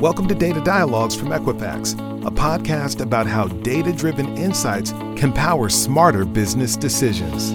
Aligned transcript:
Welcome 0.00 0.28
to 0.28 0.34
Data 0.34 0.62
Dialogues 0.62 1.14
from 1.14 1.28
Equifax, 1.28 1.92
a 2.26 2.30
podcast 2.30 3.02
about 3.02 3.26
how 3.26 3.48
data 3.48 3.92
driven 3.92 4.34
insights 4.38 4.92
can 5.14 5.30
power 5.30 5.68
smarter 5.68 6.24
business 6.24 6.74
decisions. 6.74 7.52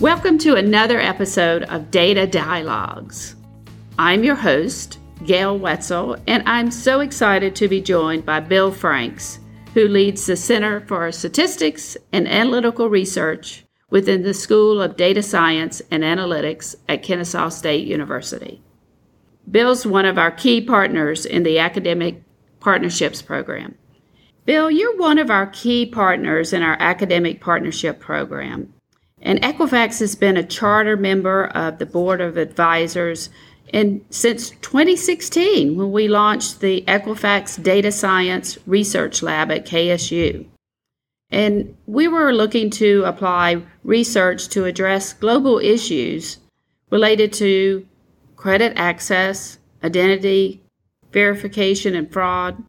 Welcome 0.00 0.38
to 0.38 0.54
another 0.54 0.98
episode 0.98 1.64
of 1.64 1.90
Data 1.90 2.26
Dialogues. 2.26 3.36
I'm 3.98 4.24
your 4.24 4.36
host, 4.36 4.98
Gail 5.26 5.58
Wetzel, 5.58 6.16
and 6.26 6.42
I'm 6.46 6.70
so 6.70 7.00
excited 7.00 7.54
to 7.56 7.68
be 7.68 7.82
joined 7.82 8.24
by 8.24 8.40
Bill 8.40 8.72
Franks, 8.72 9.40
who 9.74 9.88
leads 9.88 10.24
the 10.24 10.36
Center 10.36 10.80
for 10.86 11.12
Statistics 11.12 11.98
and 12.14 12.26
Analytical 12.26 12.88
Research 12.88 13.66
within 13.94 14.22
the 14.22 14.34
School 14.34 14.82
of 14.82 14.96
Data 14.96 15.22
Science 15.22 15.80
and 15.88 16.02
Analytics 16.02 16.74
at 16.88 17.04
Kennesaw 17.04 17.48
State 17.48 17.86
University. 17.86 18.60
Bill's 19.48 19.86
one 19.86 20.04
of 20.04 20.18
our 20.18 20.32
key 20.32 20.60
partners 20.60 21.24
in 21.24 21.44
the 21.44 21.60
Academic 21.60 22.20
Partnerships 22.58 23.22
Program. 23.22 23.76
Bill, 24.46 24.68
you're 24.68 24.96
one 24.96 25.18
of 25.18 25.30
our 25.30 25.46
key 25.46 25.86
partners 25.86 26.52
in 26.52 26.60
our 26.60 26.76
Academic 26.80 27.40
Partnership 27.40 28.00
Program. 28.00 28.74
And 29.22 29.40
Equifax 29.42 30.00
has 30.00 30.16
been 30.16 30.36
a 30.36 30.42
charter 30.42 30.96
member 30.96 31.46
of 31.46 31.78
the 31.78 31.86
Board 31.86 32.20
of 32.20 32.36
Advisors 32.36 33.30
and 33.72 34.04
since 34.10 34.50
2016 34.50 35.76
when 35.76 35.92
we 35.92 36.08
launched 36.08 36.58
the 36.58 36.82
Equifax 36.88 37.62
Data 37.62 37.92
Science 37.92 38.58
Research 38.66 39.22
Lab 39.22 39.52
at 39.52 39.64
KSU. 39.64 40.46
And 41.30 41.76
we 41.86 42.06
were 42.08 42.32
looking 42.32 42.70
to 42.70 43.02
apply 43.04 43.62
research 43.82 44.48
to 44.48 44.64
address 44.64 45.12
global 45.12 45.58
issues 45.58 46.38
related 46.90 47.32
to 47.34 47.86
credit 48.36 48.72
access, 48.76 49.58
identity, 49.82 50.62
verification, 51.12 51.94
and 51.94 52.12
fraud. 52.12 52.62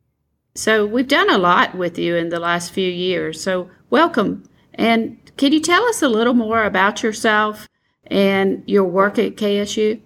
So 0.56 0.86
we've 0.86 1.08
done 1.08 1.30
a 1.30 1.38
lot 1.38 1.76
with 1.76 2.00
you 2.00 2.16
in 2.16 2.30
the 2.30 2.40
last 2.40 2.72
few 2.72 2.90
years. 2.90 3.42
So 3.42 3.70
welcome. 3.90 4.44
And 4.74 5.20
can 5.38 5.52
you 5.52 5.60
tell 5.60 5.84
us 5.86 6.02
a 6.02 6.10
little 6.10 6.34
more 6.34 6.64
about 6.64 7.04
yourself 7.04 7.68
and 8.08 8.64
your 8.66 8.86
work 8.86 9.20
at 9.20 9.36
KSU? 9.36 10.00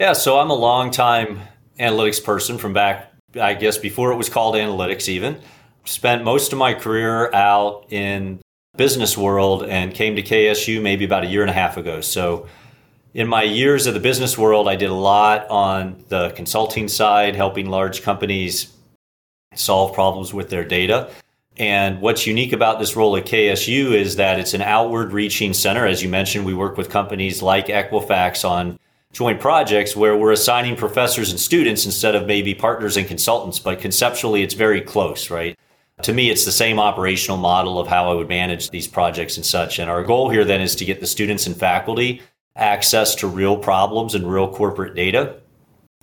Yeah, 0.00 0.12
so 0.12 0.38
I'm 0.38 0.50
a 0.50 0.54
long 0.54 0.90
time 0.90 1.40
analytics 1.78 2.22
person 2.22 2.58
from 2.58 2.72
back, 2.72 3.12
I 3.40 3.54
guess, 3.54 3.78
before 3.78 4.12
it 4.12 4.16
was 4.16 4.28
called 4.28 4.54
analytics, 4.54 5.08
even 5.08 5.38
spent 5.84 6.24
most 6.24 6.52
of 6.52 6.58
my 6.58 6.74
career 6.74 7.32
out 7.32 7.86
in 7.90 8.40
business 8.76 9.18
world 9.18 9.64
and 9.64 9.92
came 9.92 10.16
to 10.16 10.22
KSU 10.22 10.80
maybe 10.80 11.04
about 11.04 11.24
a 11.24 11.26
year 11.26 11.42
and 11.42 11.50
a 11.50 11.54
half 11.54 11.76
ago. 11.76 12.00
So 12.00 12.46
in 13.14 13.28
my 13.28 13.42
years 13.42 13.86
of 13.86 13.94
the 13.94 14.00
business 14.00 14.38
world, 14.38 14.68
I 14.68 14.76
did 14.76 14.90
a 14.90 14.94
lot 14.94 15.48
on 15.50 16.02
the 16.08 16.30
consulting 16.30 16.88
side, 16.88 17.36
helping 17.36 17.66
large 17.68 18.02
companies 18.02 18.72
solve 19.54 19.92
problems 19.92 20.32
with 20.32 20.48
their 20.48 20.64
data. 20.64 21.10
And 21.58 22.00
what's 22.00 22.26
unique 22.26 22.54
about 22.54 22.78
this 22.78 22.96
role 22.96 23.14
at 23.16 23.26
KSU 23.26 23.92
is 23.92 24.16
that 24.16 24.40
it's 24.40 24.54
an 24.54 24.62
outward 24.62 25.12
reaching 25.12 25.52
center. 25.52 25.86
As 25.86 26.02
you 26.02 26.08
mentioned, 26.08 26.46
we 26.46 26.54
work 26.54 26.78
with 26.78 26.88
companies 26.88 27.42
like 27.42 27.66
Equifax 27.66 28.48
on 28.48 28.78
joint 29.12 29.38
projects 29.38 29.94
where 29.94 30.16
we're 30.16 30.32
assigning 30.32 30.74
professors 30.74 31.30
and 31.30 31.38
students 31.38 31.84
instead 31.84 32.14
of 32.14 32.26
maybe 32.26 32.54
partners 32.54 32.96
and 32.96 33.06
consultants, 33.06 33.58
but 33.58 33.78
conceptually 33.78 34.42
it's 34.42 34.54
very 34.54 34.80
close, 34.80 35.28
right? 35.28 35.58
To 36.02 36.12
me, 36.12 36.30
it's 36.30 36.44
the 36.44 36.52
same 36.52 36.78
operational 36.78 37.36
model 37.36 37.78
of 37.78 37.86
how 37.88 38.10
I 38.10 38.14
would 38.14 38.28
manage 38.28 38.70
these 38.70 38.86
projects 38.86 39.36
and 39.36 39.46
such. 39.46 39.78
And 39.78 39.90
our 39.90 40.02
goal 40.02 40.28
here 40.30 40.44
then 40.44 40.60
is 40.60 40.74
to 40.76 40.84
get 40.84 41.00
the 41.00 41.06
students 41.06 41.46
and 41.46 41.56
faculty 41.56 42.22
access 42.56 43.14
to 43.16 43.26
real 43.26 43.56
problems 43.56 44.14
and 44.14 44.30
real 44.30 44.52
corporate 44.52 44.94
data 44.94 45.40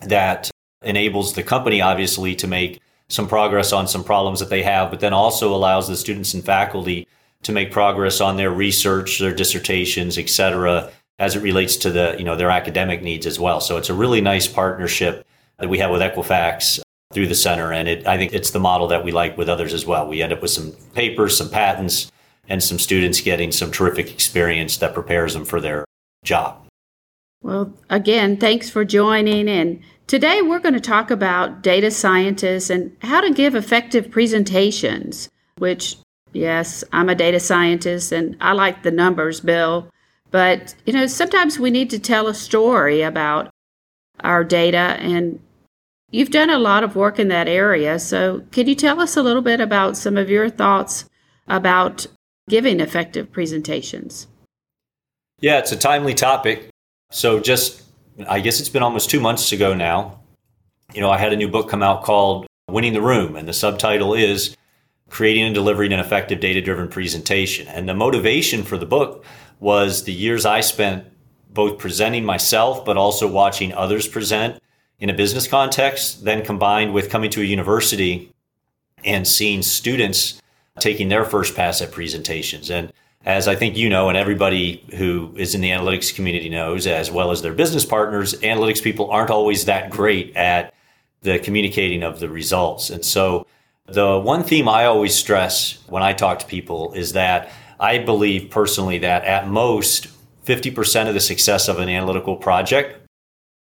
that 0.00 0.50
enables 0.82 1.34
the 1.34 1.42
company, 1.42 1.80
obviously, 1.80 2.34
to 2.36 2.46
make 2.46 2.80
some 3.08 3.28
progress 3.28 3.72
on 3.72 3.86
some 3.86 4.04
problems 4.04 4.40
that 4.40 4.50
they 4.50 4.62
have, 4.62 4.90
but 4.90 5.00
then 5.00 5.12
also 5.12 5.54
allows 5.54 5.88
the 5.88 5.96
students 5.96 6.34
and 6.34 6.44
faculty 6.44 7.06
to 7.42 7.52
make 7.52 7.72
progress 7.72 8.20
on 8.20 8.36
their 8.36 8.50
research, 8.50 9.18
their 9.18 9.34
dissertations, 9.34 10.18
et 10.18 10.28
cetera, 10.28 10.90
as 11.18 11.36
it 11.36 11.42
relates 11.42 11.76
to 11.76 11.90
the, 11.90 12.14
you 12.18 12.24
know, 12.24 12.36
their 12.36 12.50
academic 12.50 13.02
needs 13.02 13.26
as 13.26 13.38
well. 13.38 13.60
So 13.60 13.76
it's 13.76 13.90
a 13.90 13.94
really 13.94 14.20
nice 14.20 14.46
partnership 14.46 15.26
that 15.58 15.68
we 15.68 15.78
have 15.78 15.90
with 15.90 16.00
Equifax 16.00 16.80
through 17.12 17.26
the 17.26 17.34
center. 17.34 17.72
And 17.72 17.88
it, 17.88 18.06
I 18.06 18.16
think 18.16 18.32
it's 18.32 18.50
the 18.50 18.60
model 18.60 18.86
that 18.88 19.04
we 19.04 19.12
like 19.12 19.36
with 19.36 19.48
others 19.48 19.74
as 19.74 19.84
well. 19.84 20.06
We 20.06 20.22
end 20.22 20.32
up 20.32 20.42
with 20.42 20.50
some 20.50 20.72
papers, 20.94 21.36
some 21.36 21.50
patents, 21.50 22.10
and 22.48 22.62
some 22.62 22.78
students 22.78 23.20
getting 23.20 23.52
some 23.52 23.70
terrific 23.70 24.10
experience 24.12 24.76
that 24.78 24.94
prepares 24.94 25.34
them 25.34 25.44
for 25.44 25.60
their 25.60 25.84
job. 26.24 26.66
Well, 27.42 27.72
again, 27.88 28.36
thanks 28.36 28.68
for 28.68 28.84
joining. 28.84 29.48
And 29.48 29.80
today 30.06 30.42
we're 30.42 30.58
going 30.58 30.74
to 30.74 30.80
talk 30.80 31.10
about 31.10 31.62
data 31.62 31.90
scientists 31.90 32.70
and 32.70 32.96
how 33.02 33.20
to 33.20 33.32
give 33.32 33.54
effective 33.54 34.10
presentations, 34.10 35.28
which, 35.58 35.96
yes, 36.32 36.84
I'm 36.92 37.08
a 37.08 37.14
data 37.14 37.40
scientist 37.40 38.12
and 38.12 38.36
I 38.40 38.52
like 38.52 38.82
the 38.82 38.90
numbers, 38.90 39.40
Bill. 39.40 39.88
But, 40.30 40.74
you 40.86 40.92
know, 40.92 41.06
sometimes 41.06 41.58
we 41.58 41.70
need 41.70 41.90
to 41.90 41.98
tell 41.98 42.28
a 42.28 42.34
story 42.34 43.02
about 43.02 43.50
our 44.20 44.44
data 44.44 44.96
and 45.00 45.40
You've 46.12 46.30
done 46.30 46.50
a 46.50 46.58
lot 46.58 46.82
of 46.82 46.96
work 46.96 47.18
in 47.18 47.28
that 47.28 47.46
area, 47.46 47.98
so 47.98 48.44
can 48.50 48.66
you 48.66 48.74
tell 48.74 49.00
us 49.00 49.16
a 49.16 49.22
little 49.22 49.42
bit 49.42 49.60
about 49.60 49.96
some 49.96 50.16
of 50.16 50.28
your 50.28 50.50
thoughts 50.50 51.04
about 51.46 52.06
giving 52.48 52.80
effective 52.80 53.30
presentations? 53.30 54.26
Yeah, 55.40 55.58
it's 55.58 55.70
a 55.70 55.76
timely 55.76 56.14
topic. 56.14 56.68
So, 57.12 57.38
just 57.38 57.82
I 58.28 58.40
guess 58.40 58.58
it's 58.58 58.68
been 58.68 58.82
almost 58.82 59.08
two 59.08 59.20
months 59.20 59.52
ago 59.52 59.72
now. 59.72 60.20
You 60.92 61.00
know, 61.00 61.10
I 61.10 61.18
had 61.18 61.32
a 61.32 61.36
new 61.36 61.48
book 61.48 61.68
come 61.68 61.82
out 61.82 62.02
called 62.02 62.46
Winning 62.68 62.92
the 62.92 63.00
Room, 63.00 63.36
and 63.36 63.46
the 63.46 63.52
subtitle 63.52 64.14
is 64.14 64.56
Creating 65.08 65.44
and 65.44 65.54
Delivering 65.54 65.92
an 65.92 66.00
Effective 66.00 66.40
Data 66.40 66.60
Driven 66.60 66.88
Presentation. 66.88 67.68
And 67.68 67.88
the 67.88 67.94
motivation 67.94 68.64
for 68.64 68.76
the 68.76 68.86
book 68.86 69.24
was 69.60 70.04
the 70.04 70.12
years 70.12 70.44
I 70.44 70.60
spent 70.60 71.04
both 71.52 71.78
presenting 71.78 72.24
myself, 72.24 72.84
but 72.84 72.96
also 72.96 73.28
watching 73.28 73.72
others 73.72 74.08
present 74.08 74.60
in 75.00 75.10
a 75.10 75.14
business 75.14 75.46
context, 75.46 76.24
then 76.24 76.44
combined 76.44 76.92
with 76.92 77.10
coming 77.10 77.30
to 77.30 77.40
a 77.40 77.44
university 77.44 78.32
and 79.04 79.26
seeing 79.26 79.62
students 79.62 80.40
taking 80.78 81.08
their 81.08 81.24
first 81.24 81.56
pass 81.56 81.80
at 81.80 81.90
presentations. 81.90 82.70
And 82.70 82.92
as 83.24 83.48
I 83.48 83.54
think 83.54 83.76
you 83.76 83.88
know, 83.88 84.08
and 84.08 84.16
everybody 84.16 84.84
who 84.96 85.34
is 85.36 85.54
in 85.54 85.60
the 85.60 85.70
analytics 85.70 86.14
community 86.14 86.48
knows, 86.48 86.86
as 86.86 87.10
well 87.10 87.30
as 87.30 87.42
their 87.42 87.52
business 87.52 87.84
partners, 87.84 88.34
analytics 88.40 88.82
people 88.82 89.10
aren't 89.10 89.30
always 89.30 89.66
that 89.66 89.90
great 89.90 90.34
at 90.36 90.74
the 91.22 91.38
communicating 91.38 92.02
of 92.02 92.20
the 92.20 92.28
results. 92.28 92.88
And 92.88 93.04
so 93.04 93.46
the 93.86 94.18
one 94.18 94.42
theme 94.42 94.68
I 94.68 94.84
always 94.86 95.14
stress 95.14 95.78
when 95.88 96.02
I 96.02 96.12
talk 96.12 96.38
to 96.38 96.46
people 96.46 96.92
is 96.94 97.12
that 97.12 97.50
I 97.78 97.98
believe 97.98 98.50
personally 98.50 98.98
that 98.98 99.24
at 99.24 99.48
most 99.48 100.08
50% 100.46 101.08
of 101.08 101.14
the 101.14 101.20
success 101.20 101.68
of 101.68 101.78
an 101.78 101.88
analytical 101.88 102.36
project 102.36 102.99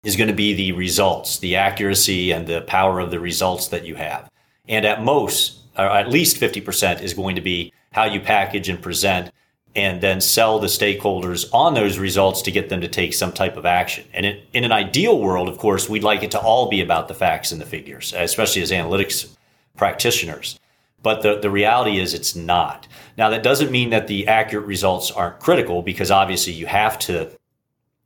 is 0.03 0.15
going 0.15 0.27
to 0.27 0.33
be 0.33 0.53
the 0.53 0.71
results, 0.71 1.37
the 1.39 1.55
accuracy 1.55 2.31
and 2.31 2.47
the 2.47 2.61
power 2.61 2.99
of 2.99 3.11
the 3.11 3.19
results 3.19 3.67
that 3.67 3.85
you 3.85 3.95
have. 3.95 4.29
And 4.67 4.85
at 4.85 5.03
most, 5.03 5.59
or 5.77 5.85
at 5.85 6.09
least 6.09 6.37
50% 6.37 7.01
is 7.01 7.13
going 7.13 7.35
to 7.35 7.41
be 7.41 7.71
how 7.91 8.05
you 8.05 8.19
package 8.19 8.69
and 8.69 8.81
present 8.81 9.31
and 9.75 10.01
then 10.01 10.19
sell 10.19 10.59
the 10.59 10.67
stakeholders 10.67 11.47
on 11.53 11.73
those 11.73 11.97
results 11.97 12.41
to 12.41 12.51
get 12.51 12.69
them 12.69 12.81
to 12.81 12.87
take 12.87 13.13
some 13.13 13.31
type 13.31 13.55
of 13.55 13.65
action. 13.65 14.05
And 14.13 14.25
in, 14.25 14.41
in 14.53 14.63
an 14.63 14.71
ideal 14.71 15.19
world, 15.19 15.47
of 15.47 15.57
course, 15.57 15.87
we'd 15.87 16.03
like 16.03 16.23
it 16.23 16.31
to 16.31 16.39
all 16.39 16.69
be 16.69 16.81
about 16.81 17.07
the 17.07 17.13
facts 17.13 17.51
and 17.51 17.61
the 17.61 17.65
figures, 17.65 18.13
especially 18.17 18.61
as 18.61 18.71
analytics 18.71 19.33
practitioners. 19.77 20.59
But 21.03 21.21
the, 21.21 21.39
the 21.39 21.49
reality 21.49 21.99
is 21.99 22.13
it's 22.13 22.35
not. 22.35 22.87
Now, 23.17 23.29
that 23.29 23.43
doesn't 23.43 23.71
mean 23.71 23.91
that 23.91 24.07
the 24.07 24.27
accurate 24.27 24.65
results 24.65 25.09
aren't 25.09 25.39
critical 25.39 25.81
because 25.81 26.11
obviously 26.11 26.53
you 26.53 26.65
have 26.65 26.99
to 26.99 27.31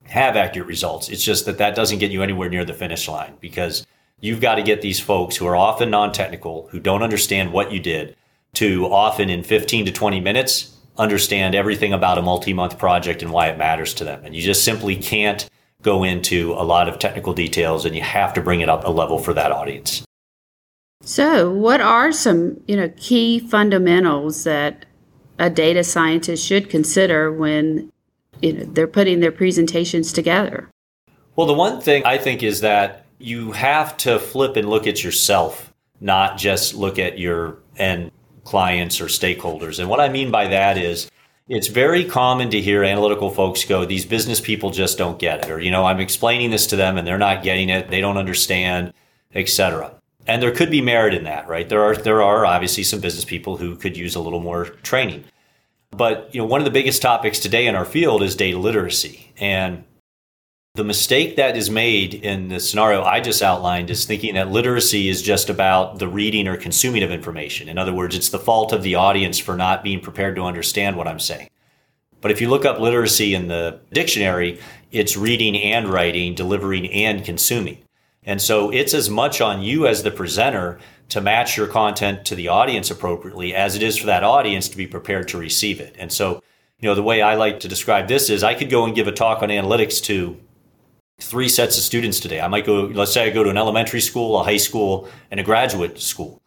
have 0.06 0.36
accurate 0.36 0.68
results. 0.68 1.10
It's 1.10 1.24
just 1.24 1.46
that 1.46 1.58
that 1.58 1.76
doesn't 1.76 2.00
get 2.00 2.12
you 2.12 2.22
anywhere 2.22 2.50
near 2.50 2.66
the 2.66 2.74
finish 2.74 3.08
line 3.08 3.38
because 3.40 3.86
you've 4.20 4.42
got 4.42 4.56
to 4.56 4.64
get 4.64 4.82
these 4.82 5.00
folks 5.00 5.36
who 5.36 5.46
are 5.46 5.56
often 5.56 5.90
non-technical, 5.90 6.68
who 6.72 6.80
don't 6.80 7.04
understand 7.04 7.52
what 7.52 7.72
you 7.72 7.80
did, 7.80 8.16
to 8.54 8.86
often 8.86 9.30
in 9.30 9.44
15 9.44 9.86
to 9.86 9.92
20 9.92 10.20
minutes 10.20 10.72
understand 10.98 11.56
everything 11.56 11.92
about 11.92 12.18
a 12.18 12.22
multi-month 12.22 12.78
project 12.78 13.22
and 13.22 13.32
why 13.32 13.48
it 13.48 13.58
matters 13.58 13.94
to 13.96 14.04
them. 14.04 14.24
And 14.24 14.36
you 14.36 14.42
just 14.42 14.64
simply 14.64 14.96
can't 14.96 15.50
go 15.82 16.04
into 16.04 16.54
a 16.54 16.64
lot 16.64 16.88
of 16.88 17.00
technical 17.00 17.34
details 17.34 17.86
and 17.86 17.96
you 17.96 18.02
have 18.02 18.34
to 18.34 18.42
bring 18.42 18.62
it 18.62 18.70
up 18.70 18.86
a 18.86 18.90
level 18.90 19.20
for 19.20 19.34
that 19.34 19.52
audience. 19.52 20.06
So, 21.02 21.52
what 21.52 21.82
are 21.82 22.12
some, 22.12 22.62
you 22.68 22.76
know, 22.76 22.92
key 22.98 23.40
fundamentals 23.40 24.44
that 24.46 24.86
a 25.38 25.50
data 25.50 25.84
scientist 25.84 26.46
should 26.46 26.70
consider 26.70 27.32
when 27.32 27.92
you 28.42 28.54
know, 28.54 28.64
they're 28.66 28.88
putting 28.88 29.20
their 29.20 29.32
presentations 29.32 30.12
together. 30.12 30.70
Well, 31.36 31.48
the 31.48 31.54
one 31.54 31.82
thing 31.82 32.06
I 32.06 32.18
think 32.18 32.44
is 32.44 32.62
that 32.62 33.06
you 33.18 33.52
have 33.54 33.98
to 33.98 34.20
flip 34.20 34.56
and 34.56 34.70
look 34.70 34.88
at 34.88 35.04
yourself, 35.04 35.74
not 36.00 36.38
just 36.38 36.74
look 36.74 37.00
at 37.00 37.20
your 37.20 37.58
end 37.78 38.12
clients 38.44 39.02
or 39.02 39.06
stakeholders. 39.06 39.80
And 39.80 39.90
what 39.90 40.00
I 40.00 40.10
mean 40.10 40.32
by 40.32 40.48
that 40.48 40.78
is 40.78 41.10
it's 41.48 41.68
very 41.68 42.06
common 42.06 42.50
to 42.52 42.62
hear 42.62 42.84
analytical 42.84 43.30
folks 43.30 43.66
go, 43.66 43.86
these 43.86 44.06
business 44.06 44.40
people 44.40 44.72
just 44.72 44.98
don't 44.98 45.20
get 45.20 45.46
it. 45.46 45.52
Or, 45.52 45.60
you 45.60 45.72
know, 45.72 45.86
I'm 45.86 46.00
explaining 46.00 46.52
this 46.52 46.68
to 46.68 46.76
them 46.76 46.98
and 46.98 47.06
they're 47.06 47.18
not 47.18 47.44
getting 47.44 47.70
it. 47.70 47.90
They 47.90 48.02
don't 48.02 48.18
understand, 48.18 48.94
etc. 49.34 49.94
And 50.28 50.42
there 50.42 50.52
could 50.52 50.72
be 50.72 50.82
merit 50.82 51.14
in 51.14 51.24
that, 51.26 51.48
right? 51.48 51.68
There 51.68 51.84
are, 51.84 51.96
there 51.96 52.24
are 52.24 52.46
obviously 52.46 52.84
some 52.84 53.00
business 53.00 53.26
people 53.26 53.58
who 53.58 53.76
could 53.76 53.96
use 53.96 54.16
a 54.16 54.20
little 54.20 54.40
more 54.40 54.66
training. 54.66 55.26
But, 55.96 56.34
you 56.34 56.42
know, 56.42 56.48
one 56.48 56.62
of 56.62 56.66
the 56.66 56.72
biggest 56.72 57.02
topics 57.02 57.40
today 57.40 57.68
in 57.68 57.76
our 57.76 57.86
field 57.86 58.22
is 58.22 58.36
data 58.36 58.58
literacy. 58.58 59.32
And 59.38 59.84
the 60.74 60.84
mistake 60.84 61.38
that 61.38 61.56
is 61.56 61.70
made 61.70 62.14
in 62.14 62.50
the 62.50 62.60
scenario 62.60 63.02
I 63.02 63.22
just 63.22 63.42
outlined 63.42 63.90
is 63.90 64.06
thinking 64.06 64.36
that 64.36 64.52
literacy 64.52 65.08
is 65.08 65.22
just 65.22 65.50
about 65.50 66.00
the 66.00 66.08
reading 66.08 66.50
or 66.50 66.58
consuming 66.58 67.02
of 67.04 67.12
information. 67.12 67.70
In 67.70 67.78
other 67.78 67.94
words, 67.94 68.14
it's 68.14 68.30
the 68.30 68.40
fault 68.40 68.74
of 68.74 68.84
the 68.84 68.96
audience 68.96 69.40
for 69.40 69.56
not 69.56 69.84
being 69.84 70.02
prepared 70.02 70.36
to 70.36 70.44
understand 70.44 70.98
what 70.98 71.08
I'm 71.08 71.20
saying. 71.20 71.50
But 72.20 72.32
if 72.32 72.42
you 72.42 72.50
look 72.50 72.66
up 72.66 72.80
literacy 72.80 73.36
in 73.36 73.48
the 73.48 73.80
dictionary, 73.94 74.60
it's 74.92 75.16
reading 75.16 75.56
and 75.56 75.88
writing, 75.88 76.36
delivering 76.36 76.92
and 76.92 77.24
consuming. 77.24 77.78
And 78.24 78.42
so 78.42 78.70
it's 78.72 78.94
as 78.94 79.10
much 79.10 79.40
on 79.40 79.62
you 79.62 79.88
as 79.88 80.04
the 80.04 80.12
presenter 80.12 80.80
to 81.10 81.22
match 81.22 81.58
your 81.58 81.68
content 81.68 82.26
to 82.26 82.36
the 82.36 82.48
audience 82.48 82.90
appropriately 82.90 83.54
as 83.54 83.76
it 83.76 83.84
is 83.84 83.98
for 83.98 84.08
that 84.08 84.24
audience 84.24 84.70
to 84.70 84.78
be 84.78 84.88
prepared 84.88 85.28
to 85.30 85.38
receive 85.38 85.80
it. 85.80 85.96
And 86.00 86.12
so, 86.12 86.42
you 86.80 86.90
know, 86.90 86.96
the 86.96 87.04
way 87.04 87.22
I 87.22 87.36
like 87.36 87.60
to 87.62 87.68
describe 87.68 88.08
this 88.08 88.30
is 88.30 88.44
I 88.44 88.54
could 88.54 88.70
go 88.70 88.86
and 88.86 88.96
give 88.96 89.08
a 89.08 89.12
talk 89.12 89.42
on 89.42 89.50
analytics 89.50 90.02
to 90.04 90.38
three 91.20 91.48
sets 91.48 91.78
of 91.78 91.84
students 91.84 92.20
today. 92.20 92.42
I 92.42 92.48
might 92.48 92.66
go, 92.66 92.86
let's 92.86 93.14
say 93.14 93.26
I 93.26 93.30
go 93.30 93.44
to 93.44 93.50
an 93.50 93.58
elementary 93.58 94.02
school, 94.02 94.40
a 94.40 94.44
high 94.44 94.58
school, 94.58 95.08
and 95.32 95.40
a 95.40 95.44
graduate 95.44 96.00
school. 96.00 96.42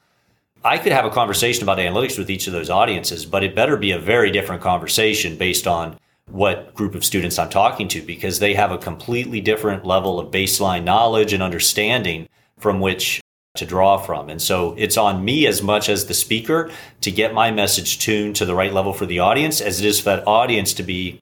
I 0.65 0.77
could 0.77 0.93
have 0.93 1.05
a 1.05 1.11
conversation 1.11 1.63
about 1.63 1.79
analytics 1.79 2.19
with 2.19 2.31
each 2.31 2.47
of 2.47 2.53
those 2.53 2.69
audiences, 2.69 3.25
but 3.25 3.45
it 3.45 3.55
better 3.55 3.77
be 3.77 3.93
a 3.93 3.99
very 3.99 4.31
different 4.31 4.61
conversation 4.61 5.37
based 5.37 5.67
on 5.67 5.97
what 6.27 6.75
group 6.75 6.95
of 6.95 7.05
students 7.05 7.39
I'm 7.39 7.49
talking 7.49 7.89
to 7.89 8.03
because 8.03 8.39
they 8.39 8.55
have 8.55 8.71
a 8.71 8.79
completely 8.79 9.41
different 9.41 9.87
level 9.87 10.19
of 10.19 10.31
baseline 10.31 10.85
knowledge 10.85 11.33
and 11.33 11.43
understanding 11.43 12.29
from 12.59 12.81
which 12.81 13.21
to 13.59 13.67
draw 13.67 13.99
from. 13.99 14.29
And 14.29 14.41
so 14.41 14.75
it's 14.79 14.97
on 14.97 15.25
me 15.25 15.47
as 15.47 15.63
much 15.63 15.89
as 15.89 16.07
the 16.07 16.15
speaker 16.15 16.71
to 17.03 17.11
get 17.11 17.35
my 17.35 17.51
message 17.51 17.99
tuned 17.99 18.37
to 18.37 18.45
the 18.45 18.55
right 18.55 18.73
level 18.73 18.93
for 18.93 19.07
the 19.07 19.19
audience 19.19 19.61
as 19.61 19.81
it 19.81 19.87
is 19.87 20.01
for 20.01 20.07
that 20.07 20.27
audience 20.27 20.73
to 20.75 20.83
be 20.83 21.21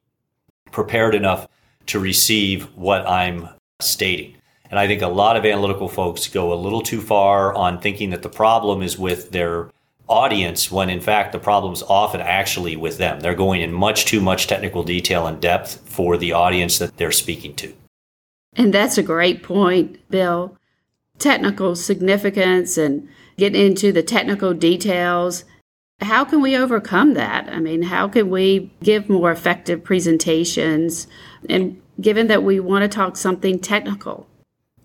prepared 0.71 1.15
enough 1.15 1.49
to 1.87 1.99
receive 1.99 2.65
what 2.77 3.07
I'm 3.07 3.49
stating. 3.81 4.37
And 4.71 4.79
I 4.79 4.87
think 4.87 5.03
a 5.03 5.09
lot 5.09 5.37
of 5.37 5.45
analytical 5.45 5.89
folks 5.89 6.29
go 6.29 6.53
a 6.53 6.55
little 6.55 6.83
too 6.83 7.01
far 7.01 7.55
on 7.55 7.81
thinking 7.81 8.11
that 8.11 8.23
the 8.23 8.29
problem 8.29 8.83
is 8.83 8.99
with 8.99 9.31
their 9.31 9.71
audience 10.09 10.71
when 10.71 10.89
in 10.89 11.01
fact 11.01 11.33
the 11.33 11.39
problem's 11.39 11.83
often 11.83 12.21
actually 12.21 12.77
with 12.77 12.99
them. 12.99 13.21
They're 13.21 13.35
going 13.35 13.63
in 13.63 13.73
much 13.73 14.05
too 14.05 14.21
much 14.21 14.47
technical 14.47 14.83
detail 14.83 15.27
and 15.27 15.41
depth 15.41 15.81
for 15.89 16.17
the 16.17 16.33
audience 16.33 16.79
that 16.79 16.97
they're 16.97 17.13
speaking 17.13 17.55
to. 17.57 17.73
And 18.55 18.73
that's 18.73 18.99
a 18.99 19.03
great 19.03 19.43
point, 19.43 19.99
Bill. 20.11 20.57
Technical 21.19 21.77
significance 21.77 22.77
and 22.77 23.09
getting 23.37 23.67
into 23.67 23.93
the 23.93 24.03
technical 24.03 24.55
details. 24.55 25.45
How 26.01 26.25
can 26.25 26.43
we 26.43 26.57
overcome 26.57 27.15
that? 27.15 27.49
I 27.49 27.59
mean, 27.59 27.83
how 27.83 28.09
can 28.09 28.29
we 28.29 28.71
give 28.83 29.09
more 29.09 29.31
effective 29.31 29.83
presentations 29.83 31.07
and 31.49 31.81
given 32.01 32.27
that 32.29 32.43
we 32.43 32.61
want 32.61 32.83
to 32.83 32.89
talk 32.89 33.17
something 33.17 33.59
technical. 33.59 34.27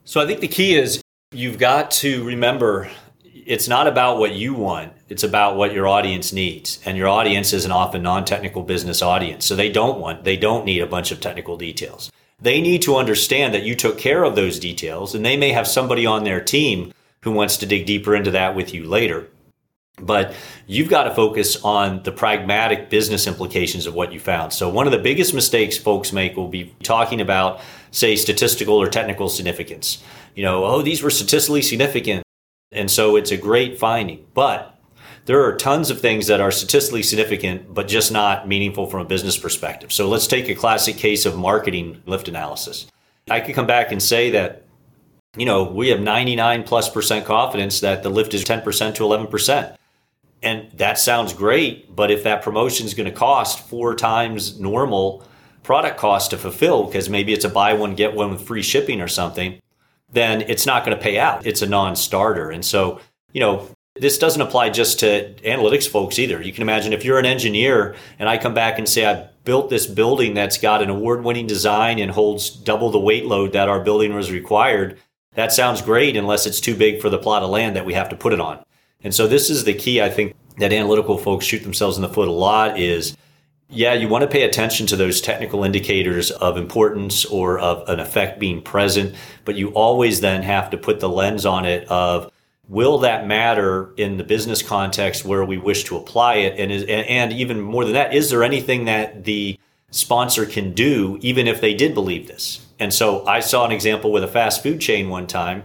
So 0.03 0.21
I 0.21 0.25
think 0.25 0.39
the 0.39 0.47
key 0.47 0.75
is 0.75 1.01
you've 1.31 1.57
got 1.57 1.91
to 1.91 2.23
remember 2.23 2.89
it's 3.23 3.67
not 3.67 3.87
about 3.87 4.19
what 4.19 4.33
you 4.33 4.53
want, 4.53 4.93
it's 5.09 5.23
about 5.23 5.57
what 5.57 5.73
your 5.73 5.87
audience 5.87 6.31
needs. 6.31 6.79
And 6.85 6.97
your 6.97 7.07
audience 7.07 7.53
is 7.53 7.65
an 7.65 7.71
often 7.71 8.03
non 8.03 8.25
technical 8.25 8.63
business 8.63 9.01
audience. 9.01 9.45
So 9.45 9.55
they 9.55 9.69
don't 9.69 9.99
want, 9.99 10.23
they 10.23 10.37
don't 10.37 10.65
need 10.65 10.81
a 10.81 10.87
bunch 10.87 11.11
of 11.11 11.19
technical 11.19 11.57
details. 11.57 12.11
They 12.41 12.59
need 12.59 12.81
to 12.83 12.95
understand 12.95 13.53
that 13.53 13.63
you 13.63 13.75
took 13.75 13.97
care 13.97 14.23
of 14.23 14.35
those 14.35 14.59
details 14.59 15.13
and 15.13 15.25
they 15.25 15.37
may 15.37 15.51
have 15.51 15.67
somebody 15.67 16.05
on 16.05 16.23
their 16.23 16.41
team 16.41 16.91
who 17.23 17.31
wants 17.31 17.57
to 17.57 17.65
dig 17.65 17.85
deeper 17.85 18.15
into 18.15 18.31
that 18.31 18.55
with 18.55 18.73
you 18.73 18.85
later. 18.85 19.27
But 19.99 20.33
you've 20.65 20.89
got 20.89 21.03
to 21.03 21.13
focus 21.13 21.61
on 21.63 22.01
the 22.03 22.11
pragmatic 22.11 22.89
business 22.89 23.27
implications 23.27 23.85
of 23.85 23.93
what 23.93 24.11
you 24.11 24.19
found. 24.19 24.53
So, 24.53 24.69
one 24.69 24.87
of 24.87 24.91
the 24.91 24.97
biggest 24.97 25.33
mistakes 25.33 25.77
folks 25.77 26.11
make 26.11 26.35
will 26.35 26.47
be 26.47 26.73
talking 26.81 27.21
about, 27.21 27.61
say, 27.91 28.15
statistical 28.15 28.75
or 28.75 28.87
technical 28.87 29.29
significance. 29.29 30.01
You 30.33 30.43
know, 30.43 30.65
oh, 30.65 30.81
these 30.81 31.03
were 31.03 31.11
statistically 31.11 31.61
significant. 31.61 32.23
And 32.71 32.89
so 32.89 33.17
it's 33.17 33.31
a 33.31 33.37
great 33.37 33.77
finding. 33.77 34.25
But 34.33 34.70
there 35.25 35.43
are 35.43 35.55
tons 35.55 35.89
of 35.89 36.01
things 36.01 36.27
that 36.27 36.41
are 36.41 36.51
statistically 36.51 37.03
significant, 37.03 37.73
but 37.73 37.87
just 37.87 38.11
not 38.11 38.47
meaningful 38.47 38.87
from 38.87 39.01
a 39.01 39.05
business 39.05 39.37
perspective. 39.37 39.91
So, 39.93 40.07
let's 40.07 40.27
take 40.27 40.49
a 40.49 40.55
classic 40.55 40.97
case 40.97 41.25
of 41.25 41.37
marketing 41.37 42.01
lift 42.05 42.27
analysis. 42.27 42.87
I 43.29 43.39
could 43.39 43.55
come 43.55 43.67
back 43.67 43.91
and 43.91 44.01
say 44.01 44.31
that 44.31 44.63
you 45.37 45.45
know, 45.45 45.63
we 45.63 45.89
have 45.89 46.01
99 46.01 46.63
plus 46.63 46.89
percent 46.89 47.25
confidence 47.25 47.79
that 47.81 48.03
the 48.03 48.09
lift 48.09 48.33
is 48.33 48.43
10% 48.43 48.95
to 48.95 49.03
11%. 49.03 49.75
And 50.43 50.71
that 50.73 50.97
sounds 50.97 51.33
great, 51.33 51.95
but 51.95 52.09
if 52.09 52.23
that 52.23 52.41
promotion 52.41 52.85
is 52.85 52.95
going 52.95 53.09
to 53.09 53.15
cost 53.15 53.59
four 53.69 53.95
times 53.95 54.59
normal 54.59 55.23
product 55.61 55.99
cost 55.99 56.31
to 56.31 56.37
fulfill, 56.37 56.85
because 56.85 57.09
maybe 57.09 57.31
it's 57.31 57.45
a 57.45 57.49
buy 57.49 57.73
one, 57.73 57.93
get 57.93 58.15
one 58.15 58.31
with 58.31 58.41
free 58.41 58.63
shipping 58.63 59.01
or 59.01 59.07
something, 59.07 59.61
then 60.11 60.41
it's 60.41 60.65
not 60.65 60.83
going 60.83 60.97
to 60.97 61.01
pay 61.01 61.19
out. 61.19 61.45
It's 61.45 61.61
a 61.61 61.67
non 61.67 61.95
starter. 61.95 62.49
And 62.49 62.65
so, 62.65 62.99
you 63.33 63.39
know, 63.39 63.69
this 63.95 64.17
doesn't 64.17 64.41
apply 64.41 64.69
just 64.69 64.99
to 64.99 65.33
analytics 65.43 65.87
folks 65.87 66.17
either. 66.17 66.41
You 66.41 66.53
can 66.53 66.61
imagine 66.61 66.93
if 66.93 67.03
you're 67.03 67.19
an 67.19 67.25
engineer 67.25 67.95
and 68.19 68.29
I 68.29 68.37
come 68.37 68.53
back 68.53 68.79
and 68.79 68.87
say, 68.87 69.05
I've 69.05 69.43
built 69.43 69.69
this 69.69 69.85
building 69.85 70.33
that's 70.33 70.57
got 70.57 70.81
an 70.81 70.89
award 70.89 71.23
winning 71.23 71.47
design 71.47 71.99
and 71.99 72.11
holds 72.11 72.49
double 72.49 72.89
the 72.89 72.99
weight 72.99 73.25
load 73.25 73.53
that 73.53 73.69
our 73.69 73.79
building 73.79 74.13
was 74.13 74.31
required. 74.31 74.99
That 75.35 75.51
sounds 75.51 75.81
great 75.81 76.15
unless 76.15 76.45
it's 76.45 76.59
too 76.59 76.75
big 76.75 77.01
for 77.01 77.09
the 77.09 77.17
plot 77.17 77.43
of 77.43 77.49
land 77.49 77.75
that 77.75 77.85
we 77.85 77.93
have 77.93 78.09
to 78.09 78.15
put 78.15 78.33
it 78.33 78.39
on. 78.39 78.63
And 79.03 79.13
so 79.13 79.27
this 79.27 79.49
is 79.49 79.63
the 79.63 79.73
key, 79.73 80.01
I 80.01 80.09
think, 80.09 80.35
that 80.57 80.73
analytical 80.73 81.17
folks 81.17 81.45
shoot 81.45 81.63
themselves 81.63 81.97
in 81.97 82.01
the 82.01 82.09
foot 82.09 82.27
a 82.27 82.31
lot 82.31 82.79
is 82.79 83.17
yeah, 83.73 83.93
you 83.93 84.09
want 84.09 84.23
to 84.23 84.27
pay 84.27 84.43
attention 84.43 84.85
to 84.87 84.97
those 84.97 85.21
technical 85.21 85.63
indicators 85.63 86.29
of 86.29 86.57
importance 86.57 87.23
or 87.23 87.57
of 87.57 87.87
an 87.87 88.01
effect 88.01 88.37
being 88.37 88.61
present, 88.61 89.15
but 89.45 89.55
you 89.55 89.69
always 89.69 90.19
then 90.19 90.43
have 90.43 90.69
to 90.71 90.77
put 90.77 90.99
the 90.99 91.07
lens 91.07 91.45
on 91.45 91.65
it 91.65 91.87
of 91.87 92.30
will 92.71 92.99
that 92.99 93.27
matter 93.27 93.93
in 93.97 94.15
the 94.15 94.23
business 94.23 94.61
context 94.61 95.25
where 95.25 95.43
we 95.43 95.57
wish 95.57 95.83
to 95.83 95.97
apply 95.97 96.35
it 96.35 96.57
and 96.57 96.71
is, 96.71 96.85
and 96.87 97.33
even 97.33 97.59
more 97.59 97.83
than 97.83 97.93
that 97.93 98.13
is 98.13 98.29
there 98.29 98.43
anything 98.43 98.85
that 98.85 99.25
the 99.25 99.59
sponsor 99.91 100.45
can 100.45 100.71
do 100.71 101.17
even 101.21 101.47
if 101.47 101.59
they 101.59 101.73
did 101.73 101.93
believe 101.93 102.27
this 102.27 102.65
and 102.79 102.93
so 102.93 103.25
i 103.27 103.41
saw 103.41 103.65
an 103.65 103.71
example 103.71 104.09
with 104.09 104.23
a 104.23 104.27
fast 104.27 104.63
food 104.63 104.79
chain 104.79 105.09
one 105.09 105.27
time 105.27 105.63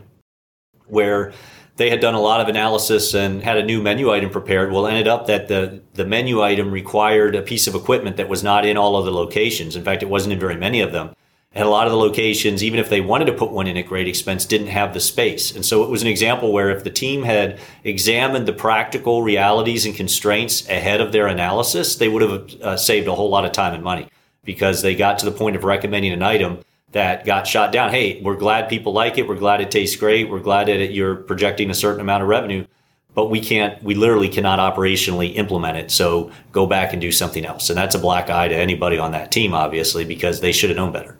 where 0.88 1.32
they 1.76 1.90
had 1.90 2.00
done 2.00 2.14
a 2.14 2.20
lot 2.20 2.40
of 2.40 2.48
analysis 2.48 3.14
and 3.14 3.42
had 3.42 3.58
a 3.58 3.62
new 3.62 3.82
menu 3.82 4.10
item 4.10 4.30
prepared. 4.30 4.72
Well, 4.72 4.86
ended 4.86 5.08
up 5.08 5.26
that 5.26 5.48
the, 5.48 5.82
the 5.92 6.06
menu 6.06 6.42
item 6.42 6.70
required 6.70 7.34
a 7.34 7.42
piece 7.42 7.66
of 7.66 7.74
equipment 7.74 8.16
that 8.16 8.30
was 8.30 8.42
not 8.42 8.64
in 8.64 8.78
all 8.78 8.96
of 8.96 9.04
the 9.04 9.12
locations. 9.12 9.76
In 9.76 9.84
fact, 9.84 10.02
it 10.02 10.08
wasn't 10.08 10.32
in 10.32 10.40
very 10.40 10.56
many 10.56 10.80
of 10.80 10.92
them. 10.92 11.14
And 11.52 11.64
a 11.64 11.70
lot 11.70 11.86
of 11.86 11.90
the 11.90 11.98
locations, 11.98 12.62
even 12.62 12.78
if 12.78 12.90
they 12.90 13.00
wanted 13.00 13.24
to 13.26 13.32
put 13.32 13.50
one 13.50 13.66
in 13.66 13.78
at 13.78 13.86
great 13.86 14.06
expense, 14.06 14.44
didn't 14.44 14.66
have 14.66 14.92
the 14.92 15.00
space. 15.00 15.54
And 15.54 15.64
so 15.64 15.82
it 15.84 15.88
was 15.88 16.02
an 16.02 16.08
example 16.08 16.52
where 16.52 16.68
if 16.68 16.84
the 16.84 16.90
team 16.90 17.22
had 17.22 17.58
examined 17.82 18.46
the 18.46 18.52
practical 18.52 19.22
realities 19.22 19.86
and 19.86 19.94
constraints 19.94 20.68
ahead 20.68 21.00
of 21.00 21.12
their 21.12 21.26
analysis, 21.26 21.96
they 21.96 22.08
would 22.08 22.20
have 22.20 22.60
uh, 22.60 22.76
saved 22.76 23.08
a 23.08 23.14
whole 23.14 23.30
lot 23.30 23.46
of 23.46 23.52
time 23.52 23.72
and 23.72 23.82
money 23.82 24.08
because 24.44 24.82
they 24.82 24.94
got 24.94 25.18
to 25.20 25.24
the 25.24 25.32
point 25.32 25.56
of 25.56 25.64
recommending 25.64 26.12
an 26.12 26.22
item 26.22 26.58
that 26.92 27.24
got 27.24 27.46
shot 27.46 27.72
down. 27.72 27.90
Hey, 27.90 28.20
we're 28.22 28.36
glad 28.36 28.68
people 28.68 28.92
like 28.92 29.18
it. 29.18 29.26
We're 29.26 29.36
glad 29.36 29.60
it 29.60 29.70
tastes 29.70 29.96
great. 29.96 30.30
We're 30.30 30.40
glad 30.40 30.68
that 30.68 30.92
you're 30.92 31.16
projecting 31.16 31.70
a 31.70 31.74
certain 31.74 32.00
amount 32.00 32.22
of 32.22 32.28
revenue, 32.28 32.66
but 33.14 33.30
we 33.30 33.40
can't, 33.40 33.82
we 33.82 33.94
literally 33.94 34.28
cannot 34.28 34.58
operationally 34.58 35.34
implement 35.36 35.78
it. 35.78 35.90
So 35.90 36.30
go 36.52 36.66
back 36.66 36.92
and 36.92 37.00
do 37.00 37.12
something 37.12 37.44
else. 37.44 37.70
And 37.70 37.76
that's 37.76 37.94
a 37.94 37.98
black 37.98 38.30
eye 38.30 38.48
to 38.48 38.54
anybody 38.54 38.98
on 38.98 39.12
that 39.12 39.32
team, 39.32 39.54
obviously, 39.54 40.04
because 40.04 40.40
they 40.40 40.52
should 40.52 40.70
have 40.70 40.76
known 40.76 40.92
better. 40.92 41.18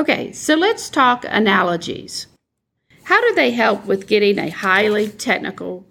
Okay, 0.00 0.32
so 0.32 0.54
let's 0.54 0.88
talk 0.88 1.26
analogies. 1.28 2.26
How 3.02 3.20
do 3.20 3.34
they 3.34 3.50
help 3.50 3.84
with 3.84 4.06
getting 4.06 4.38
a 4.38 4.48
highly 4.48 5.08
technical 5.08 5.84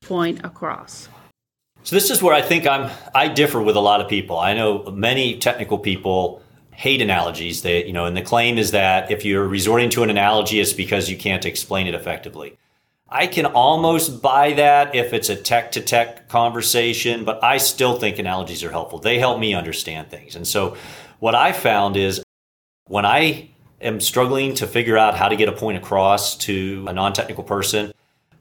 point 0.00 0.42
across? 0.42 1.10
So 1.82 1.94
this 1.94 2.08
is 2.08 2.22
where 2.22 2.32
I 2.32 2.40
think 2.40 2.66
I'm 2.66 2.90
I 3.14 3.28
differ 3.28 3.60
with 3.60 3.76
a 3.76 3.80
lot 3.80 4.00
of 4.00 4.08
people. 4.08 4.38
I 4.38 4.54
know 4.54 4.84
many 4.84 5.38
technical 5.38 5.76
people 5.76 6.40
hate 6.70 7.02
analogies. 7.02 7.60
They, 7.60 7.84
you 7.84 7.92
know, 7.92 8.06
and 8.06 8.16
the 8.16 8.22
claim 8.22 8.56
is 8.56 8.70
that 8.70 9.10
if 9.10 9.26
you're 9.26 9.46
resorting 9.46 9.90
to 9.90 10.02
an 10.02 10.08
analogy, 10.08 10.58
it's 10.58 10.72
because 10.72 11.10
you 11.10 11.18
can't 11.18 11.44
explain 11.44 11.86
it 11.86 11.94
effectively. 11.94 12.56
I 13.10 13.26
can 13.26 13.44
almost 13.44 14.22
buy 14.22 14.54
that 14.54 14.94
if 14.94 15.12
it's 15.12 15.28
a 15.28 15.36
tech 15.36 15.72
to 15.72 15.82
tech 15.82 16.30
conversation, 16.30 17.26
but 17.26 17.44
I 17.44 17.58
still 17.58 17.98
think 17.98 18.18
analogies 18.18 18.64
are 18.64 18.70
helpful. 18.70 19.00
They 19.00 19.18
help 19.18 19.38
me 19.38 19.52
understand 19.52 20.08
things. 20.08 20.34
And 20.34 20.48
so 20.48 20.78
what 21.18 21.34
I 21.34 21.52
found 21.52 21.98
is 21.98 22.23
when 22.86 23.04
I 23.06 23.50
am 23.80 24.00
struggling 24.00 24.54
to 24.54 24.66
figure 24.66 24.98
out 24.98 25.16
how 25.16 25.28
to 25.28 25.36
get 25.36 25.48
a 25.48 25.52
point 25.52 25.78
across 25.78 26.36
to 26.38 26.84
a 26.88 26.92
non 26.92 27.12
technical 27.12 27.44
person, 27.44 27.92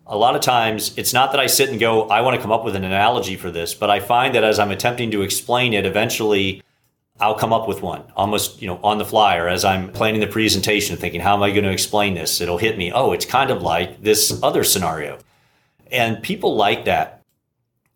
a 0.05 0.17
lot 0.17 0.35
of 0.35 0.41
times 0.41 0.93
it's 0.97 1.13
not 1.13 1.31
that 1.31 1.39
I 1.39 1.47
sit 1.47 1.69
and 1.69 1.79
go, 1.79 2.09
I 2.09 2.21
want 2.21 2.35
to 2.35 2.41
come 2.41 2.51
up 2.51 2.65
with 2.65 2.75
an 2.75 2.83
analogy 2.83 3.35
for 3.35 3.51
this, 3.51 3.73
but 3.73 3.89
I 3.89 3.99
find 3.99 4.35
that 4.35 4.43
as 4.43 4.59
I'm 4.59 4.71
attempting 4.71 5.11
to 5.11 5.21
explain 5.21 5.73
it, 5.73 5.85
eventually 5.85 6.61
I'll 7.19 7.35
come 7.35 7.53
up 7.53 7.67
with 7.67 7.81
one 7.81 8.03
almost, 8.15 8.61
you 8.61 8.67
know, 8.67 8.79
on 8.83 8.97
the 8.97 9.05
fly 9.05 9.37
or 9.37 9.47
as 9.47 9.63
I'm 9.63 9.91
planning 9.91 10.19
the 10.19 10.27
presentation, 10.27 10.97
thinking, 10.97 11.21
how 11.21 11.35
am 11.35 11.43
I 11.43 11.51
going 11.51 11.63
to 11.63 11.71
explain 11.71 12.15
this? 12.15 12.41
It'll 12.41 12.57
hit 12.57 12.77
me. 12.77 12.91
Oh, 12.91 13.13
it's 13.13 13.25
kind 13.25 13.49
of 13.49 13.61
like 13.61 14.01
this 14.01 14.41
other 14.43 14.63
scenario. 14.63 15.19
And 15.91 16.21
people 16.21 16.55
like 16.55 16.85
that. 16.85 17.21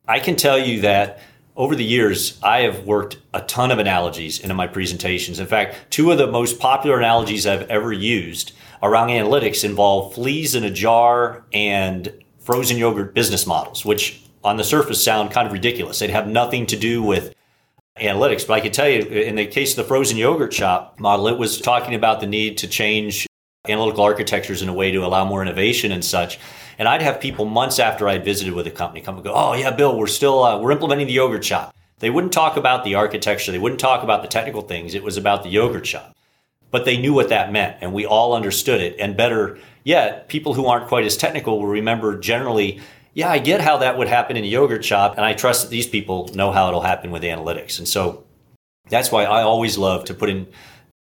I 0.07 0.19
can 0.19 0.37
tell 0.37 0.57
you 0.57 0.81
that 0.81 1.19
over 1.57 1.75
the 1.75 1.83
years, 1.83 2.39
I 2.43 2.61
have 2.61 2.85
worked 2.85 3.17
a 3.33 3.41
ton 3.41 3.71
of 3.71 3.79
analogies 3.79 4.39
into 4.39 4.53
my 4.53 4.67
presentations. 4.67 5.39
In 5.39 5.47
fact, 5.47 5.75
two 5.89 6.11
of 6.11 6.19
the 6.19 6.27
most 6.27 6.59
popular 6.59 6.97
analogies 6.99 7.47
I've 7.47 7.67
ever 7.69 7.91
used 7.91 8.53
around 8.83 9.09
analytics 9.09 9.63
involve 9.63 10.13
fleas 10.13 10.53
in 10.53 10.63
a 10.63 10.69
jar 10.69 11.43
and 11.51 12.13
frozen 12.39 12.77
yogurt 12.77 13.15
business 13.15 13.47
models, 13.47 13.83
which 13.83 14.21
on 14.43 14.57
the 14.57 14.63
surface 14.63 15.03
sound 15.03 15.31
kind 15.31 15.47
of 15.47 15.51
ridiculous. 15.51 15.97
They'd 15.97 16.11
have 16.11 16.27
nothing 16.27 16.67
to 16.67 16.77
do 16.77 17.01
with 17.01 17.33
analytics. 17.99 18.47
But 18.47 18.53
I 18.53 18.59
can 18.59 18.71
tell 18.71 18.87
you, 18.87 19.01
in 19.01 19.35
the 19.35 19.47
case 19.47 19.71
of 19.71 19.77
the 19.77 19.83
frozen 19.83 20.17
yogurt 20.17 20.53
shop 20.53 20.99
model, 20.99 21.27
it 21.27 21.39
was 21.39 21.59
talking 21.59 21.95
about 21.95 22.19
the 22.19 22.27
need 22.27 22.59
to 22.59 22.67
change 22.67 23.27
analytical 23.69 24.03
architectures 24.03 24.61
in 24.61 24.69
a 24.69 24.73
way 24.73 24.91
to 24.91 25.05
allow 25.05 25.25
more 25.25 25.41
innovation 25.41 25.91
and 25.91 26.03
such. 26.03 26.39
And 26.79 26.87
I'd 26.87 27.01
have 27.01 27.19
people 27.19 27.45
months 27.45 27.79
after 27.79 28.07
I'd 28.07 28.23
visited 28.23 28.53
with 28.53 28.67
a 28.67 28.71
company 28.71 29.01
come 29.01 29.15
and 29.15 29.23
go, 29.23 29.33
"Oh 29.33 29.53
yeah, 29.53 29.71
Bill, 29.71 29.97
we're 29.97 30.07
still 30.07 30.43
uh, 30.43 30.59
we're 30.59 30.71
implementing 30.71 31.07
the 31.07 31.13
yogurt 31.13 31.43
shop." 31.43 31.73
They 31.99 32.09
wouldn't 32.09 32.33
talk 32.33 32.57
about 32.57 32.83
the 32.83 32.95
architecture. 32.95 33.51
They 33.51 33.57
wouldn't 33.57 33.81
talk 33.81 34.03
about 34.03 34.21
the 34.21 34.27
technical 34.27 34.61
things. 34.61 34.93
It 34.93 35.03
was 35.03 35.17
about 35.17 35.43
the 35.43 35.49
yogurt 35.49 35.87
shop. 35.87 36.15
But 36.69 36.85
they 36.85 36.97
knew 36.97 37.13
what 37.13 37.29
that 37.29 37.51
meant, 37.51 37.77
and 37.81 37.93
we 37.93 38.05
all 38.05 38.33
understood 38.33 38.81
it. 38.81 38.97
And 38.99 39.17
better 39.17 39.57
yet, 39.83 40.27
people 40.27 40.53
who 40.53 40.67
aren't 40.67 40.87
quite 40.87 41.05
as 41.05 41.17
technical 41.17 41.59
will 41.59 41.67
remember 41.67 42.19
generally 42.19 42.81
yeah, 43.17 43.31
I 43.31 43.39
get 43.39 43.61
how 43.61 43.77
that 43.77 43.97
would 43.97 44.07
happen 44.07 44.37
in 44.37 44.43
a 44.43 44.47
yogurt 44.47 44.85
shop, 44.85 45.15
and 45.17 45.25
I 45.25 45.33
trust 45.33 45.63
that 45.63 45.69
these 45.71 45.87
people 45.87 46.29
know 46.35 46.51
how 46.51 46.67
it'll 46.67 46.81
happen 46.81 47.09
with 47.09 47.23
analytics. 47.23 47.79
And 47.79 47.87
so 47.87 48.25
that's 48.89 49.11
why 49.11 49.23
I 49.23 49.41
always 49.41 49.75
love 49.75 50.05
to 50.05 50.13
put 50.13 50.29
in 50.29 50.45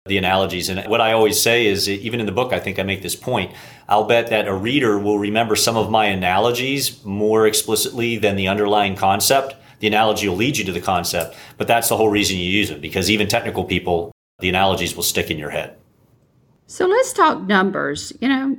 the 0.07 0.19
analogies. 0.19 0.69
And 0.69 0.85
what 0.91 1.01
I 1.01 1.13
always 1.13 1.41
say 1.41 1.67
is, 1.67 1.89
even 1.89 2.19
in 2.19 2.27
the 2.27 2.33
book, 2.33 2.53
I 2.53 2.59
think 2.59 2.79
I 2.79 2.83
make 2.83 3.03
this 3.03 3.15
point. 3.15 3.53
I'll 3.89 4.05
bet 4.05 4.31
that 4.31 4.49
a 4.49 4.55
reader 4.55 4.99
will 4.99 5.19
remember 5.19 5.55
some 5.55 5.77
of 5.77 5.91
my 5.91 6.07
analogies 6.07 7.05
more 7.05 7.47
explicitly 7.47 8.19
than 8.19 8.35
the 8.35 8.49
underlying 8.49 8.97
concept. 8.97 9.55
The 9.79 9.87
analogy 9.87 10.29
will 10.29 10.37
lead 10.37 10.57
you 10.57 10.65
to 10.65 10.73
the 10.73 10.81
concept, 10.81 11.37
but 11.57 11.69
that's 11.69 11.89
the 11.89 11.97
whole 11.97 12.09
reason 12.09 12.37
you 12.37 12.45
use 12.45 12.71
it 12.71 12.81
because 12.81 13.11
even 13.11 13.29
technical 13.29 13.65
people, 13.65 14.13
the 14.41 14.49
analogies 14.49 14.97
will 14.97 15.03
stick 15.05 15.31
in 15.31 15.39
your 15.39 15.51
head. 15.51 15.77
So 16.67 16.87
let's 16.87 17.13
talk 17.13 17.43
numbers. 17.43 18.13
You 18.21 18.29
know, 18.29 18.59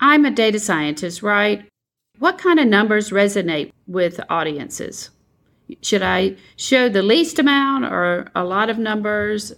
I'm 0.00 0.24
a 0.24 0.30
data 0.30 0.58
scientist, 0.58 1.22
right? 1.22 1.64
What 2.18 2.38
kind 2.38 2.58
of 2.58 2.66
numbers 2.66 3.10
resonate 3.10 3.72
with 3.86 4.20
audiences? 4.28 5.10
Should 5.80 6.02
I 6.02 6.36
show 6.56 6.88
the 6.88 7.02
least 7.02 7.38
amount 7.38 7.84
or 7.84 8.26
a 8.34 8.44
lot 8.44 8.68
of 8.68 8.78
numbers? 8.78 9.54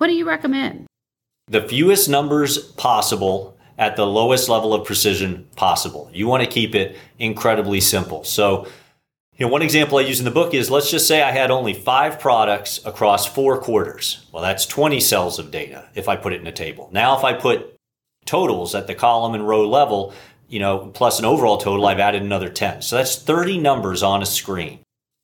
What 0.00 0.06
do 0.06 0.14
you 0.14 0.26
recommend? 0.26 0.86
The 1.48 1.60
fewest 1.60 2.08
numbers 2.08 2.56
possible 2.56 3.58
at 3.76 3.96
the 3.96 4.06
lowest 4.06 4.48
level 4.48 4.72
of 4.72 4.86
precision 4.86 5.46
possible. 5.56 6.10
You 6.14 6.26
want 6.26 6.42
to 6.42 6.48
keep 6.48 6.74
it 6.74 6.96
incredibly 7.18 7.82
simple. 7.82 8.24
So, 8.24 8.66
you 9.36 9.44
know, 9.44 9.52
one 9.52 9.60
example 9.60 9.98
I 9.98 10.00
use 10.00 10.18
in 10.18 10.24
the 10.24 10.30
book 10.30 10.54
is 10.54 10.70
let's 10.70 10.90
just 10.90 11.06
say 11.06 11.20
I 11.20 11.32
had 11.32 11.50
only 11.50 11.74
five 11.74 12.18
products 12.18 12.80
across 12.86 13.26
four 13.26 13.60
quarters. 13.60 14.24
Well, 14.32 14.42
that's 14.42 14.64
20 14.64 15.00
cells 15.00 15.38
of 15.38 15.50
data 15.50 15.86
if 15.94 16.08
I 16.08 16.16
put 16.16 16.32
it 16.32 16.40
in 16.40 16.46
a 16.46 16.52
table. 16.52 16.88
Now, 16.90 17.18
if 17.18 17.22
I 17.22 17.34
put 17.34 17.76
totals 18.24 18.74
at 18.74 18.86
the 18.86 18.94
column 18.94 19.34
and 19.34 19.46
row 19.46 19.68
level, 19.68 20.14
you 20.48 20.60
know, 20.60 20.90
plus 20.94 21.18
an 21.18 21.26
overall 21.26 21.58
total, 21.58 21.84
I've 21.84 22.00
added 22.00 22.22
another 22.22 22.48
10. 22.48 22.80
So 22.80 22.96
that's 22.96 23.16
30 23.16 23.58
numbers 23.58 24.02
on 24.02 24.22
a 24.22 24.26
screen. 24.26 24.80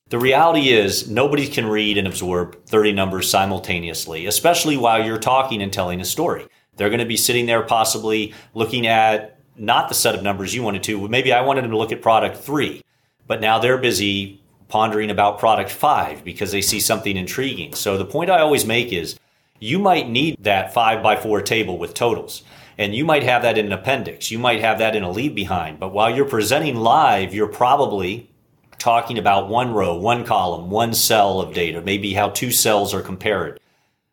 The 0.08 0.20
reality 0.20 0.68
is 0.68 1.10
nobody 1.10 1.48
can 1.48 1.66
read 1.66 1.98
and 1.98 2.06
absorb 2.06 2.64
30 2.66 2.92
numbers 2.92 3.28
simultaneously, 3.28 4.26
especially 4.26 4.76
while 4.76 5.04
you're 5.04 5.18
talking 5.18 5.60
and 5.60 5.72
telling 5.72 6.00
a 6.00 6.04
story. 6.04 6.46
They're 6.76 6.90
going 6.90 7.00
to 7.00 7.06
be 7.06 7.16
sitting 7.16 7.46
there 7.46 7.62
possibly 7.62 8.32
looking 8.54 8.86
at 8.86 9.40
not 9.56 9.88
the 9.88 9.96
set 9.96 10.14
of 10.14 10.22
numbers 10.22 10.54
you 10.54 10.62
wanted 10.62 10.84
to. 10.84 11.08
Maybe 11.08 11.32
I 11.32 11.40
wanted 11.40 11.64
them 11.64 11.72
to 11.72 11.76
look 11.76 11.90
at 11.90 12.02
product 12.02 12.36
three, 12.36 12.84
but 13.26 13.40
now 13.40 13.58
they're 13.58 13.78
busy 13.78 14.40
pondering 14.68 15.10
about 15.10 15.40
product 15.40 15.70
five 15.70 16.22
because 16.22 16.52
they 16.52 16.62
see 16.62 16.78
something 16.78 17.16
intriguing. 17.16 17.74
So 17.74 17.98
the 17.98 18.04
point 18.04 18.30
I 18.30 18.38
always 18.38 18.64
make 18.64 18.92
is 18.92 19.18
you 19.58 19.80
might 19.80 20.08
need 20.08 20.36
that 20.44 20.72
five 20.72 21.02
by 21.02 21.16
four 21.16 21.42
table 21.42 21.78
with 21.78 21.94
totals. 21.94 22.44
And 22.78 22.94
you 22.94 23.04
might 23.04 23.24
have 23.24 23.42
that 23.42 23.58
in 23.58 23.66
an 23.66 23.72
appendix. 23.72 24.30
You 24.30 24.38
might 24.38 24.60
have 24.60 24.78
that 24.78 24.94
in 24.94 25.02
a 25.02 25.10
leave 25.10 25.34
behind. 25.34 25.80
But 25.80 25.92
while 25.92 26.14
you're 26.14 26.26
presenting 26.26 26.76
live, 26.76 27.34
you're 27.34 27.48
probably 27.48 28.30
talking 28.78 29.18
about 29.18 29.48
one 29.48 29.72
row, 29.72 29.96
one 29.96 30.24
column, 30.24 30.70
one 30.70 30.94
cell 30.94 31.40
of 31.40 31.54
data, 31.54 31.80
maybe 31.80 32.14
how 32.14 32.30
two 32.30 32.50
cells 32.50 32.94
are 32.94 33.02
compared. 33.02 33.60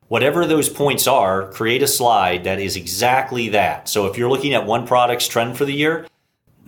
Whatever 0.08 0.46
those 0.46 0.70
points 0.70 1.08
are, 1.08 1.51
create 1.51 1.82
a 1.82 1.88
slide 1.88 2.43
that 2.43 2.60
is 2.60 2.75
exactly 2.75 3.50
that. 3.50 3.89
So 3.89 4.05
if 4.08 4.17
you're 4.17 4.29
looking 4.29 4.53
at 4.53 4.65
one 4.65 4.86
product's 4.86 5.27
trend 5.27 5.58
for 5.58 5.65
the 5.65 5.74
year, 5.74 6.05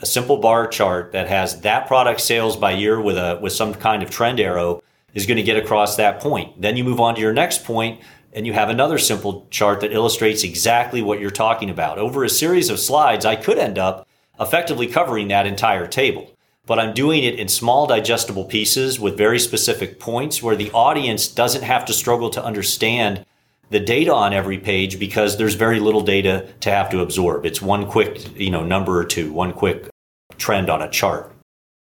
a 0.02 0.06
simple 0.06 0.38
bar 0.38 0.68
chart 0.68 1.12
that 1.14 1.28
has 1.28 1.62
that 1.62 1.88
product 1.88 2.22
sales 2.22 2.58
by 2.58 2.72
year 2.72 3.00
with 3.00 3.18
a 3.18 3.40
with 3.42 3.54
some 3.54 3.74
kind 3.74 4.04
of 4.04 4.10
trend 4.10 4.40
arrow 4.40 4.82
is 5.14 5.26
going 5.26 5.38
to 5.38 5.44
get 5.44 5.58
across 5.58 5.96
that 5.96 6.20
point. 6.20 6.62
Then 6.62 6.76
you 6.76 6.84
move 6.84 7.00
on 7.00 7.16
to 7.16 7.22
your 7.22 7.34
next 7.34 7.64
point 7.64 8.02
and 8.34 8.46
you 8.46 8.52
have 8.52 8.70
another 8.70 8.98
simple 8.98 9.48
chart 9.50 9.80
that 9.80 9.94
illustrates 9.94 10.44
exactly 10.44 11.02
what 11.02 11.22
you're 11.22 11.32
talking 11.32 11.70
about. 11.70 11.98
Over 11.98 12.26
a 12.26 12.30
series 12.30 12.70
of 12.70 12.80
slides, 12.80 13.26
I 13.26 13.38
could 13.38 13.58
end 13.58 13.80
up 13.80 14.06
effectively 14.40 14.88
covering 14.88 15.30
that 15.30 15.48
entire 15.48 15.88
table. 15.88 16.35
But 16.66 16.80
I'm 16.80 16.94
doing 16.94 17.24
it 17.24 17.36
in 17.36 17.48
small 17.48 17.86
digestible 17.86 18.46
pieces 18.46 19.00
with 19.00 19.18
very 19.18 19.40
specific 19.40 20.00
points 20.00 20.42
where 20.42 20.56
the 20.56 20.72
audience 20.72 21.28
doesn't 21.28 21.64
have 21.64 21.86
to 21.86 21.94
struggle 21.94 22.30
to 22.32 22.44
understand 22.44 23.26
the 23.70 23.80
data 23.80 24.14
on 24.14 24.34
every 24.34 24.58
page 24.58 25.00
because 25.00 25.38
there's 25.38 25.56
very 25.56 25.80
little 25.80 26.02
data 26.02 26.48
to 26.62 26.72
have 26.72 26.90
to 26.90 27.02
absorb. 27.02 27.46
It's 27.46 27.62
one 27.62 27.88
quick, 27.88 28.38
you 28.40 28.50
know, 28.50 28.64
number 28.64 29.00
or 29.00 29.06
two, 29.06 29.32
one 29.32 29.54
quick 29.54 29.90
trend 30.38 30.70
on 30.70 30.82
a 30.82 30.90
chart. 30.90 31.32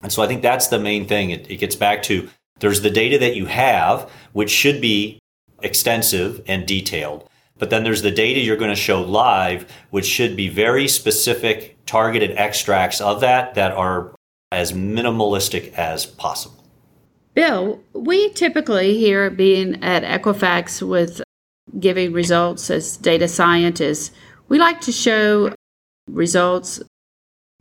And 0.01 0.11
so 0.11 0.23
I 0.23 0.27
think 0.27 0.41
that's 0.41 0.67
the 0.67 0.79
main 0.79 1.07
thing. 1.07 1.31
It, 1.31 1.49
it 1.49 1.57
gets 1.57 1.75
back 1.75 2.03
to 2.03 2.29
there's 2.59 2.81
the 2.81 2.89
data 2.89 3.17
that 3.19 3.35
you 3.35 3.45
have, 3.47 4.09
which 4.33 4.49
should 4.49 4.81
be 4.81 5.19
extensive 5.61 6.41
and 6.47 6.65
detailed. 6.65 7.27
But 7.57 7.69
then 7.69 7.83
there's 7.83 8.01
the 8.01 8.11
data 8.11 8.39
you're 8.39 8.57
going 8.57 8.71
to 8.71 8.75
show 8.75 9.01
live, 9.01 9.71
which 9.91 10.05
should 10.05 10.35
be 10.35 10.49
very 10.49 10.87
specific, 10.87 11.77
targeted 11.85 12.31
extracts 12.31 12.99
of 12.99 13.21
that 13.21 13.53
that 13.55 13.71
are 13.73 14.15
as 14.51 14.73
minimalistic 14.73 15.73
as 15.73 16.05
possible. 16.05 16.63
Bill, 17.33 17.81
we 17.93 18.29
typically 18.33 18.97
here 18.97 19.29
being 19.29 19.81
at 19.83 20.03
Equifax 20.03 20.85
with 20.85 21.21
giving 21.79 22.11
results 22.11 22.69
as 22.69 22.97
data 22.97 23.27
scientists, 23.27 24.11
we 24.49 24.59
like 24.59 24.81
to 24.81 24.91
show 24.91 25.53
results 26.09 26.81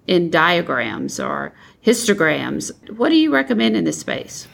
in 0.06 0.30
diagrams 0.30 1.20
or 1.20 1.52
histograms. 1.84 2.72
What 2.96 3.10
do 3.10 3.16
you 3.16 3.32
recommend 3.32 3.76
in 3.76 3.84
this 3.84 4.00
space? 4.00 4.48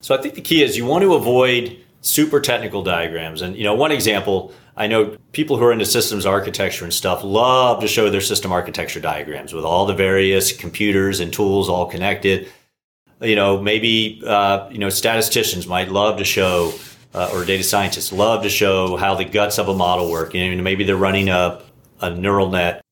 So 0.00 0.14
I 0.14 0.22
think 0.22 0.34
the 0.34 0.40
key 0.40 0.62
is 0.62 0.76
you 0.76 0.86
want 0.86 1.02
to 1.02 1.14
avoid 1.14 1.76
super 2.00 2.40
technical 2.40 2.82
diagrams. 2.82 3.42
And, 3.42 3.56
you 3.56 3.64
know, 3.64 3.74
one 3.74 3.92
example, 3.92 4.52
I 4.76 4.86
know 4.86 5.16
people 5.32 5.56
who 5.56 5.64
are 5.64 5.72
into 5.72 5.84
systems 5.84 6.24
architecture 6.24 6.84
and 6.84 6.94
stuff 6.94 7.22
love 7.22 7.80
to 7.80 7.88
show 7.88 8.08
their 8.08 8.20
system 8.20 8.52
architecture 8.52 9.00
diagrams 9.00 9.52
with 9.52 9.64
all 9.64 9.86
the 9.86 9.94
various 9.94 10.52
computers 10.52 11.20
and 11.20 11.32
tools 11.32 11.68
all 11.68 11.86
connected. 11.86 12.48
You 13.20 13.36
know, 13.36 13.60
maybe, 13.60 14.22
uh, 14.26 14.68
you 14.70 14.78
know, 14.78 14.88
statisticians 14.88 15.66
might 15.66 15.90
love 15.90 16.18
to 16.18 16.24
show, 16.24 16.72
uh, 17.12 17.30
or 17.34 17.44
data 17.44 17.62
scientists 17.62 18.12
love 18.12 18.42
to 18.44 18.48
show 18.48 18.96
how 18.96 19.14
the 19.14 19.26
guts 19.26 19.58
of 19.58 19.68
a 19.68 19.74
model 19.74 20.10
work. 20.10 20.32
You 20.32 20.56
know, 20.56 20.62
maybe 20.62 20.84
they're 20.84 20.96
running 20.96 21.28
a, 21.28 21.60
a 22.00 22.10
neural 22.10 22.48
net 22.48 22.82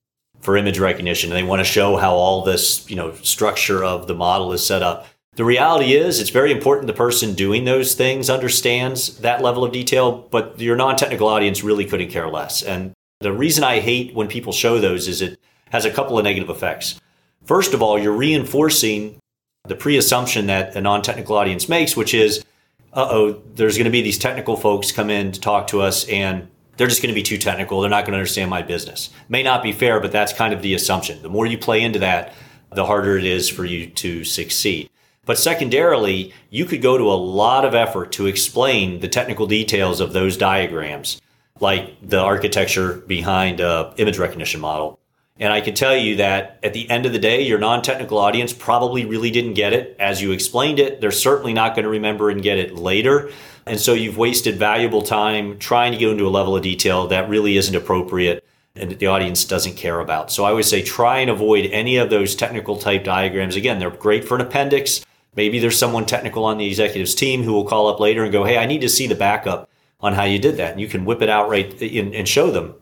for 0.40 0.56
image 0.56 0.78
recognition 0.78 1.30
and 1.30 1.36
they 1.38 1.48
want 1.48 1.60
to 1.60 1.64
show 1.64 1.96
how 1.96 2.12
all 2.12 2.42
this, 2.44 2.88
you 2.90 2.96
know, 2.96 3.12
structure 3.22 3.82
of 3.82 4.06
the 4.06 4.14
model 4.14 4.52
is 4.52 4.64
set 4.64 4.82
up 4.82 5.06
the 5.38 5.44
reality 5.44 5.94
is, 5.94 6.18
it's 6.18 6.30
very 6.30 6.50
important 6.50 6.88
the 6.88 6.92
person 6.92 7.34
doing 7.34 7.64
those 7.64 7.94
things 7.94 8.28
understands 8.28 9.18
that 9.18 9.40
level 9.40 9.62
of 9.62 9.70
detail, 9.70 10.26
but 10.32 10.58
your 10.58 10.74
non 10.74 10.96
technical 10.96 11.28
audience 11.28 11.62
really 11.62 11.84
couldn't 11.84 12.10
care 12.10 12.28
less. 12.28 12.60
And 12.60 12.92
the 13.20 13.32
reason 13.32 13.62
I 13.62 13.78
hate 13.78 14.16
when 14.16 14.26
people 14.26 14.52
show 14.52 14.80
those 14.80 15.06
is 15.06 15.22
it 15.22 15.38
has 15.70 15.84
a 15.84 15.92
couple 15.92 16.18
of 16.18 16.24
negative 16.24 16.50
effects. 16.50 17.00
First 17.44 17.72
of 17.72 17.80
all, 17.80 17.96
you're 17.96 18.16
reinforcing 18.16 19.20
the 19.62 19.76
pre 19.76 19.96
assumption 19.96 20.48
that 20.48 20.74
a 20.74 20.80
non 20.80 21.02
technical 21.02 21.36
audience 21.36 21.68
makes, 21.68 21.96
which 21.96 22.14
is, 22.14 22.44
uh 22.92 23.06
oh, 23.08 23.40
there's 23.54 23.76
going 23.76 23.84
to 23.84 23.92
be 23.92 24.02
these 24.02 24.18
technical 24.18 24.56
folks 24.56 24.90
come 24.90 25.08
in 25.08 25.30
to 25.30 25.40
talk 25.40 25.68
to 25.68 25.80
us 25.80 26.04
and 26.08 26.48
they're 26.78 26.88
just 26.88 27.00
going 27.00 27.14
to 27.14 27.20
be 27.20 27.22
too 27.22 27.38
technical. 27.38 27.80
They're 27.80 27.90
not 27.90 28.06
going 28.06 28.14
to 28.14 28.18
understand 28.18 28.50
my 28.50 28.62
business. 28.62 29.10
May 29.28 29.44
not 29.44 29.62
be 29.62 29.70
fair, 29.70 30.00
but 30.00 30.10
that's 30.10 30.32
kind 30.32 30.52
of 30.52 30.62
the 30.62 30.74
assumption. 30.74 31.22
The 31.22 31.28
more 31.28 31.46
you 31.46 31.58
play 31.58 31.82
into 31.82 32.00
that, 32.00 32.34
the 32.72 32.84
harder 32.84 33.16
it 33.16 33.24
is 33.24 33.48
for 33.48 33.64
you 33.64 33.86
to 33.86 34.24
succeed. 34.24 34.90
But 35.28 35.38
secondarily, 35.38 36.32
you 36.48 36.64
could 36.64 36.80
go 36.80 36.96
to 36.96 37.04
a 37.04 37.12
lot 37.12 37.66
of 37.66 37.74
effort 37.74 38.12
to 38.12 38.24
explain 38.24 39.00
the 39.00 39.08
technical 39.08 39.46
details 39.46 40.00
of 40.00 40.14
those 40.14 40.38
diagrams, 40.38 41.20
like 41.60 41.96
the 42.00 42.18
architecture 42.18 42.94
behind 43.06 43.60
a 43.60 43.92
image 43.98 44.16
recognition 44.16 44.58
model. 44.58 44.98
And 45.38 45.52
I 45.52 45.60
can 45.60 45.74
tell 45.74 45.94
you 45.94 46.16
that 46.16 46.58
at 46.62 46.72
the 46.72 46.88
end 46.88 47.04
of 47.04 47.12
the 47.12 47.18
day, 47.18 47.42
your 47.42 47.58
non 47.58 47.82
technical 47.82 48.16
audience 48.16 48.54
probably 48.54 49.04
really 49.04 49.30
didn't 49.30 49.52
get 49.52 49.74
it 49.74 49.96
as 50.00 50.22
you 50.22 50.32
explained 50.32 50.78
it. 50.78 51.02
They're 51.02 51.10
certainly 51.10 51.52
not 51.52 51.74
going 51.74 51.84
to 51.84 51.90
remember 51.90 52.30
and 52.30 52.42
get 52.42 52.56
it 52.56 52.76
later. 52.76 53.30
And 53.66 53.78
so 53.78 53.92
you've 53.92 54.16
wasted 54.16 54.56
valuable 54.56 55.02
time 55.02 55.58
trying 55.58 55.92
to 55.92 55.98
go 55.98 56.10
into 56.10 56.26
a 56.26 56.30
level 56.30 56.56
of 56.56 56.62
detail 56.62 57.06
that 57.08 57.28
really 57.28 57.58
isn't 57.58 57.76
appropriate 57.76 58.42
and 58.74 58.90
that 58.90 58.98
the 58.98 59.08
audience 59.08 59.44
doesn't 59.44 59.74
care 59.74 60.00
about. 60.00 60.32
So 60.32 60.44
I 60.44 60.52
would 60.52 60.64
say 60.64 60.82
try 60.82 61.18
and 61.18 61.28
avoid 61.28 61.66
any 61.66 61.98
of 61.98 62.08
those 62.08 62.34
technical 62.34 62.78
type 62.78 63.04
diagrams. 63.04 63.56
Again, 63.56 63.78
they're 63.78 63.90
great 63.90 64.26
for 64.26 64.34
an 64.34 64.40
appendix. 64.40 65.04
Maybe 65.38 65.60
there's 65.60 65.78
someone 65.78 66.04
technical 66.04 66.44
on 66.44 66.58
the 66.58 66.66
executives 66.66 67.14
team 67.14 67.44
who 67.44 67.52
will 67.52 67.64
call 67.64 67.86
up 67.86 68.00
later 68.00 68.24
and 68.24 68.32
go, 68.32 68.42
Hey, 68.42 68.58
I 68.58 68.66
need 68.66 68.80
to 68.80 68.88
see 68.88 69.06
the 69.06 69.14
backup 69.14 69.70
on 70.00 70.12
how 70.12 70.24
you 70.24 70.36
did 70.36 70.56
that. 70.56 70.72
And 70.72 70.80
you 70.80 70.88
can 70.88 71.04
whip 71.04 71.22
it 71.22 71.28
out 71.28 71.48
right 71.48 71.80
in, 71.80 72.12
and 72.12 72.26
show 72.26 72.50
them 72.50 72.74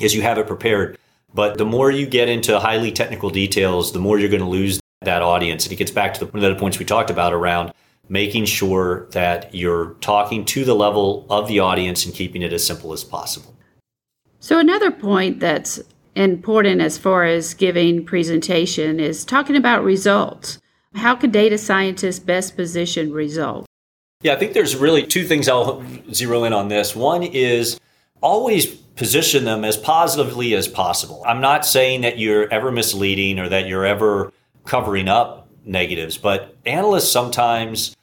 as 0.00 0.12
you 0.12 0.20
have 0.22 0.36
it 0.36 0.48
prepared. 0.48 0.98
But 1.32 1.58
the 1.58 1.64
more 1.64 1.92
you 1.92 2.06
get 2.06 2.28
into 2.28 2.58
highly 2.58 2.90
technical 2.90 3.30
details, 3.30 3.92
the 3.92 4.00
more 4.00 4.18
you're 4.18 4.30
going 4.30 4.42
to 4.42 4.48
lose 4.48 4.80
that 5.02 5.22
audience. 5.22 5.64
And 5.64 5.72
it 5.72 5.76
gets 5.76 5.92
back 5.92 6.14
to 6.14 6.24
the, 6.24 6.26
one 6.26 6.42
of 6.42 6.52
the 6.52 6.58
points 6.58 6.80
we 6.80 6.84
talked 6.84 7.08
about 7.08 7.32
around 7.32 7.72
making 8.08 8.46
sure 8.46 9.06
that 9.12 9.54
you're 9.54 9.94
talking 10.00 10.44
to 10.46 10.64
the 10.64 10.74
level 10.74 11.24
of 11.30 11.46
the 11.46 11.60
audience 11.60 12.04
and 12.04 12.12
keeping 12.12 12.42
it 12.42 12.52
as 12.52 12.66
simple 12.66 12.92
as 12.92 13.04
possible. 13.04 13.54
So, 14.40 14.58
another 14.58 14.90
point 14.90 15.38
that's 15.38 15.78
important 16.16 16.80
as 16.80 16.98
far 16.98 17.26
as 17.26 17.54
giving 17.54 18.04
presentation 18.04 18.98
is 18.98 19.24
talking 19.24 19.54
about 19.54 19.84
results. 19.84 20.58
How 20.94 21.14
can 21.14 21.30
data 21.30 21.58
scientists 21.58 22.18
best 22.18 22.56
position 22.56 23.12
results? 23.12 23.66
Yeah, 24.22 24.34
I 24.34 24.36
think 24.36 24.52
there's 24.52 24.76
really 24.76 25.04
two 25.04 25.24
things 25.24 25.48
I'll 25.48 25.84
zero 26.12 26.44
in 26.44 26.52
on 26.52 26.68
this. 26.68 26.94
One 26.94 27.22
is 27.22 27.80
always 28.20 28.66
position 28.66 29.44
them 29.44 29.64
as 29.64 29.76
positively 29.76 30.54
as 30.54 30.68
possible. 30.68 31.22
I'm 31.26 31.40
not 31.40 31.66
saying 31.66 32.02
that 32.02 32.18
you're 32.18 32.48
ever 32.52 32.70
misleading 32.70 33.38
or 33.38 33.48
that 33.48 33.66
you're 33.66 33.86
ever 33.86 34.32
covering 34.64 35.08
up 35.08 35.48
negatives, 35.64 36.18
but 36.18 36.56
analysts 36.66 37.10
sometimes 37.10 37.96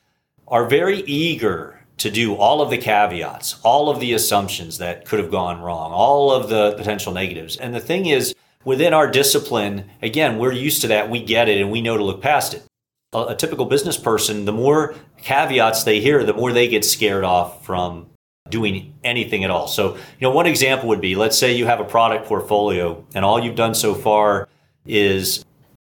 are 0.48 0.66
very 0.66 1.02
eager 1.02 1.80
to 2.00 2.10
do 2.10 2.36
all 2.36 2.62
of 2.62 2.70
the 2.70 2.78
caveats, 2.78 3.60
all 3.64 3.90
of 3.90 4.00
the 4.00 4.14
assumptions 4.14 4.78
that 4.80 5.06
could 5.06 5.20
have 5.20 5.32
gone 5.32 5.62
wrong, 5.62 5.92
all 5.92 6.32
of 6.32 6.50
the 6.50 6.74
potential 6.74 7.14
negatives. 7.14 7.56
And 7.58 7.76
the 7.76 7.80
thing 7.80 8.08
is, 8.08 8.34
within 8.64 8.94
our 8.94 9.10
discipline, 9.10 9.90
again, 10.02 10.38
we're 10.38 10.54
used 10.54 10.82
to 10.82 10.88
that. 10.88 11.10
We 11.10 11.24
get 11.24 11.50
it 11.50 11.62
and 11.62 11.72
we 11.72 11.82
know 11.82 11.98
to 11.98 12.04
look 12.04 12.22
past 12.22 12.54
it. 12.54 12.64
A, 13.14 13.28
a 13.30 13.36
typical 13.36 13.66
business 13.66 13.98
person, 13.98 14.46
the 14.46 14.54
more 14.54 14.96
caveats 15.22 15.84
they 15.84 16.00
hear, 16.00 16.24
the 16.24 16.34
more 16.34 16.52
they 16.52 16.68
get 16.68 16.86
scared 16.86 17.24
off 17.24 17.66
from 17.66 18.08
doing 18.50 18.94
anything 19.04 19.44
at 19.44 19.52
all. 19.52 19.68
So, 19.68 19.96
you 19.96 20.22
know, 20.22 20.32
one 20.32 20.46
example 20.46 20.90
would 20.90 21.02
be 21.02 21.16
let's 21.16 21.38
say 21.38 21.56
you 21.56 21.66
have 21.66 21.80
a 21.80 21.86
product 21.86 22.26
portfolio 22.26 23.06
and 23.14 23.24
all 23.24 23.40
you've 23.40 23.56
done 23.56 23.76
so 23.76 23.94
far 23.94 24.50
is 24.86 25.46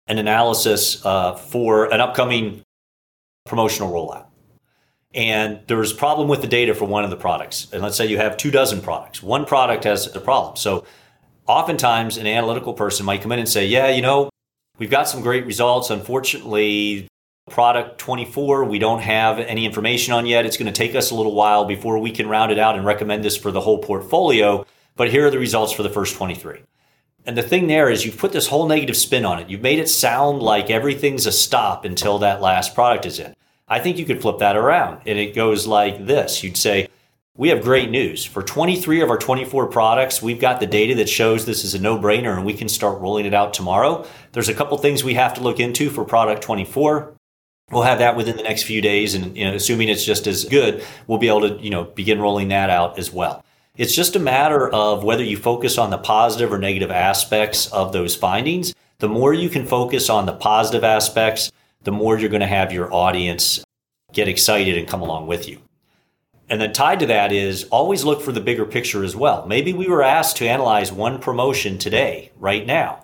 an 0.07 0.17
analysis 0.17 1.05
uh, 1.05 1.35
for 1.35 1.93
an 1.93 2.01
upcoming 2.01 2.63
promotional 3.45 3.91
rollout. 3.91 4.25
And 5.13 5.59
there's 5.67 5.91
a 5.91 5.95
problem 5.95 6.27
with 6.27 6.41
the 6.41 6.47
data 6.47 6.73
for 6.73 6.85
one 6.85 7.03
of 7.03 7.09
the 7.09 7.15
products. 7.15 7.67
And 7.71 7.81
let's 7.81 7.97
say 7.97 8.05
you 8.05 8.17
have 8.17 8.37
two 8.37 8.51
dozen 8.51 8.81
products. 8.81 9.23
One 9.23 9.45
product 9.45 9.83
has 9.85 10.13
a 10.15 10.19
problem. 10.19 10.57
So 10.57 10.85
oftentimes 11.47 12.17
an 12.17 12.27
analytical 12.27 12.73
person 12.73 13.05
might 13.05 13.21
come 13.21 13.31
in 13.31 13.39
and 13.39 13.49
say, 13.49 13.65
yeah, 13.65 13.89
you 13.89 14.01
know, 14.01 14.29
we've 14.77 14.89
got 14.89 15.07
some 15.07 15.21
great 15.21 15.45
results. 15.45 15.89
Unfortunately, 15.89 17.07
product 17.49 17.97
24 17.99 18.65
we 18.65 18.77
don't 18.77 19.01
have 19.01 19.39
any 19.39 19.65
information 19.65 20.13
on 20.13 20.25
yet. 20.25 20.45
It's 20.45 20.57
going 20.57 20.71
to 20.71 20.77
take 20.77 20.95
us 20.95 21.11
a 21.11 21.15
little 21.15 21.33
while 21.33 21.65
before 21.65 21.97
we 21.99 22.11
can 22.11 22.27
round 22.27 22.51
it 22.51 22.59
out 22.59 22.75
and 22.75 22.85
recommend 22.85 23.23
this 23.23 23.37
for 23.37 23.51
the 23.51 23.61
whole 23.61 23.77
portfolio 23.79 24.65
but 24.97 25.09
here 25.09 25.27
are 25.27 25.31
the 25.31 25.39
results 25.39 25.71
for 25.71 25.83
the 25.83 25.89
first 25.89 26.15
23 26.15 26.59
and 27.25 27.37
the 27.37 27.43
thing 27.43 27.67
there 27.67 27.89
is 27.89 28.05
you've 28.05 28.17
put 28.17 28.31
this 28.31 28.47
whole 28.47 28.67
negative 28.67 28.95
spin 28.95 29.25
on 29.25 29.39
it. 29.39 29.49
You've 29.49 29.61
made 29.61 29.79
it 29.79 29.89
sound 29.89 30.41
like 30.41 30.69
everything's 30.69 31.25
a 31.25 31.31
stop 31.31 31.85
until 31.85 32.19
that 32.19 32.41
last 32.41 32.73
product 32.73 33.05
is 33.05 33.19
in. 33.19 33.35
I 33.67 33.79
think 33.79 33.97
you 33.97 34.05
could 34.05 34.21
flip 34.21 34.39
that 34.39 34.55
around 34.55 35.01
and 35.05 35.19
it 35.19 35.35
goes 35.35 35.67
like 35.67 36.05
this. 36.05 36.41
You'd 36.41 36.57
say 36.57 36.87
we 37.37 37.49
have 37.49 37.61
great 37.61 37.91
news. 37.91 38.25
For 38.25 38.41
23 38.41 39.01
of 39.01 39.09
our 39.09 39.17
24 39.17 39.67
products, 39.67 40.21
we've 40.21 40.41
got 40.41 40.59
the 40.59 40.65
data 40.65 40.95
that 40.95 41.07
shows 41.07 41.45
this 41.45 41.63
is 41.63 41.75
a 41.75 41.79
no 41.79 41.97
brainer 41.97 42.35
and 42.35 42.45
we 42.45 42.55
can 42.55 42.67
start 42.67 42.99
rolling 42.99 43.27
it 43.27 43.33
out 43.33 43.53
tomorrow. 43.53 44.05
There's 44.31 44.49
a 44.49 44.55
couple 44.55 44.77
things 44.77 45.03
we 45.03 45.13
have 45.13 45.35
to 45.35 45.41
look 45.41 45.59
into 45.59 45.89
for 45.89 46.03
product 46.03 46.41
24 46.41 47.13
we'll 47.71 47.83
have 47.83 47.99
that 47.99 48.15
within 48.15 48.37
the 48.37 48.43
next 48.43 48.63
few 48.63 48.81
days 48.81 49.13
and 49.13 49.35
you 49.35 49.45
know, 49.45 49.53
assuming 49.53 49.89
it's 49.89 50.05
just 50.05 50.25
as 50.25 50.45
good 50.45 50.81
we'll 51.05 51.17
be 51.17 51.27
able 51.27 51.41
to 51.41 51.61
you 51.61 51.69
know 51.69 51.83
begin 51.83 52.19
rolling 52.19 52.47
that 52.47 52.69
out 52.69 52.97
as 52.97 53.11
well 53.11 53.43
it's 53.75 53.93
just 53.93 54.15
a 54.15 54.19
matter 54.19 54.69
of 54.69 55.03
whether 55.03 55.23
you 55.23 55.35
focus 55.35 55.77
on 55.77 55.89
the 55.89 55.97
positive 55.97 56.53
or 56.53 56.57
negative 56.57 56.91
aspects 56.91 57.67
of 57.73 57.91
those 57.91 58.15
findings 58.15 58.73
the 58.99 59.09
more 59.09 59.33
you 59.33 59.49
can 59.49 59.65
focus 59.65 60.09
on 60.09 60.25
the 60.25 60.33
positive 60.33 60.85
aspects 60.85 61.51
the 61.83 61.91
more 61.91 62.17
you're 62.17 62.29
going 62.29 62.39
to 62.39 62.47
have 62.47 62.71
your 62.71 62.93
audience 62.93 63.63
get 64.13 64.29
excited 64.29 64.77
and 64.77 64.87
come 64.87 65.01
along 65.01 65.27
with 65.27 65.49
you 65.49 65.59
and 66.49 66.61
then 66.61 66.73
tied 66.73 66.99
to 66.99 67.05
that 67.07 67.31
is 67.31 67.65
always 67.65 68.05
look 68.05 68.21
for 68.21 68.31
the 68.31 68.39
bigger 68.39 68.65
picture 68.65 69.03
as 69.03 69.15
well. 69.15 69.45
Maybe 69.45 69.73
we 69.73 69.87
were 69.87 70.03
asked 70.03 70.37
to 70.37 70.47
analyze 70.47 70.91
one 70.91 71.19
promotion 71.19 71.77
today 71.77 72.31
right 72.37 72.65
now. 72.65 73.03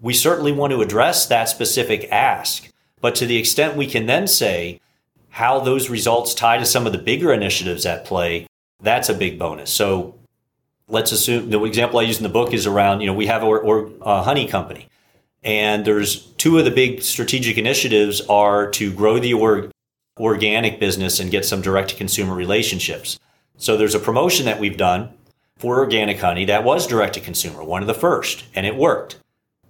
We 0.00 0.12
certainly 0.12 0.52
want 0.52 0.72
to 0.72 0.82
address 0.82 1.26
that 1.26 1.48
specific 1.48 2.08
ask. 2.10 2.70
But 3.00 3.14
to 3.16 3.26
the 3.26 3.36
extent 3.36 3.76
we 3.76 3.86
can 3.86 4.06
then 4.06 4.26
say 4.26 4.80
how 5.30 5.60
those 5.60 5.90
results 5.90 6.34
tie 6.34 6.58
to 6.58 6.66
some 6.66 6.86
of 6.86 6.92
the 6.92 6.98
bigger 6.98 7.32
initiatives 7.32 7.86
at 7.86 8.04
play, 8.04 8.46
that's 8.80 9.08
a 9.08 9.14
big 9.14 9.38
bonus. 9.38 9.70
So 9.70 10.16
let's 10.88 11.12
assume 11.12 11.50
the 11.50 11.62
example 11.64 11.98
I 11.98 12.02
use 12.02 12.16
in 12.16 12.22
the 12.22 12.28
book 12.28 12.52
is 12.52 12.66
around, 12.66 13.00
you 13.00 13.06
know, 13.06 13.14
we 13.14 13.26
have 13.26 13.44
our, 13.44 13.90
honey 14.02 14.46
company. 14.46 14.88
And 15.42 15.84
there's 15.84 16.26
two 16.32 16.58
of 16.58 16.64
the 16.64 16.70
big 16.70 17.02
strategic 17.02 17.58
initiatives 17.58 18.20
are 18.22 18.70
to 18.72 18.92
grow 18.92 19.18
the 19.18 19.34
org- 19.34 19.70
organic 20.18 20.80
business 20.80 21.20
and 21.20 21.30
get 21.30 21.44
some 21.44 21.60
direct 21.60 21.90
to 21.90 21.96
consumer 21.96 22.34
relationships. 22.34 23.18
So 23.56 23.76
there's 23.76 23.94
a 23.94 24.00
promotion 24.00 24.46
that 24.46 24.60
we've 24.60 24.76
done 24.76 25.10
for 25.58 25.78
organic 25.78 26.18
honey 26.18 26.44
that 26.46 26.64
was 26.64 26.86
direct 26.86 27.14
to 27.14 27.20
consumer, 27.20 27.64
one 27.64 27.82
of 27.82 27.86
the 27.86 27.94
first, 27.94 28.44
and 28.54 28.66
it 28.66 28.76
worked. 28.76 29.18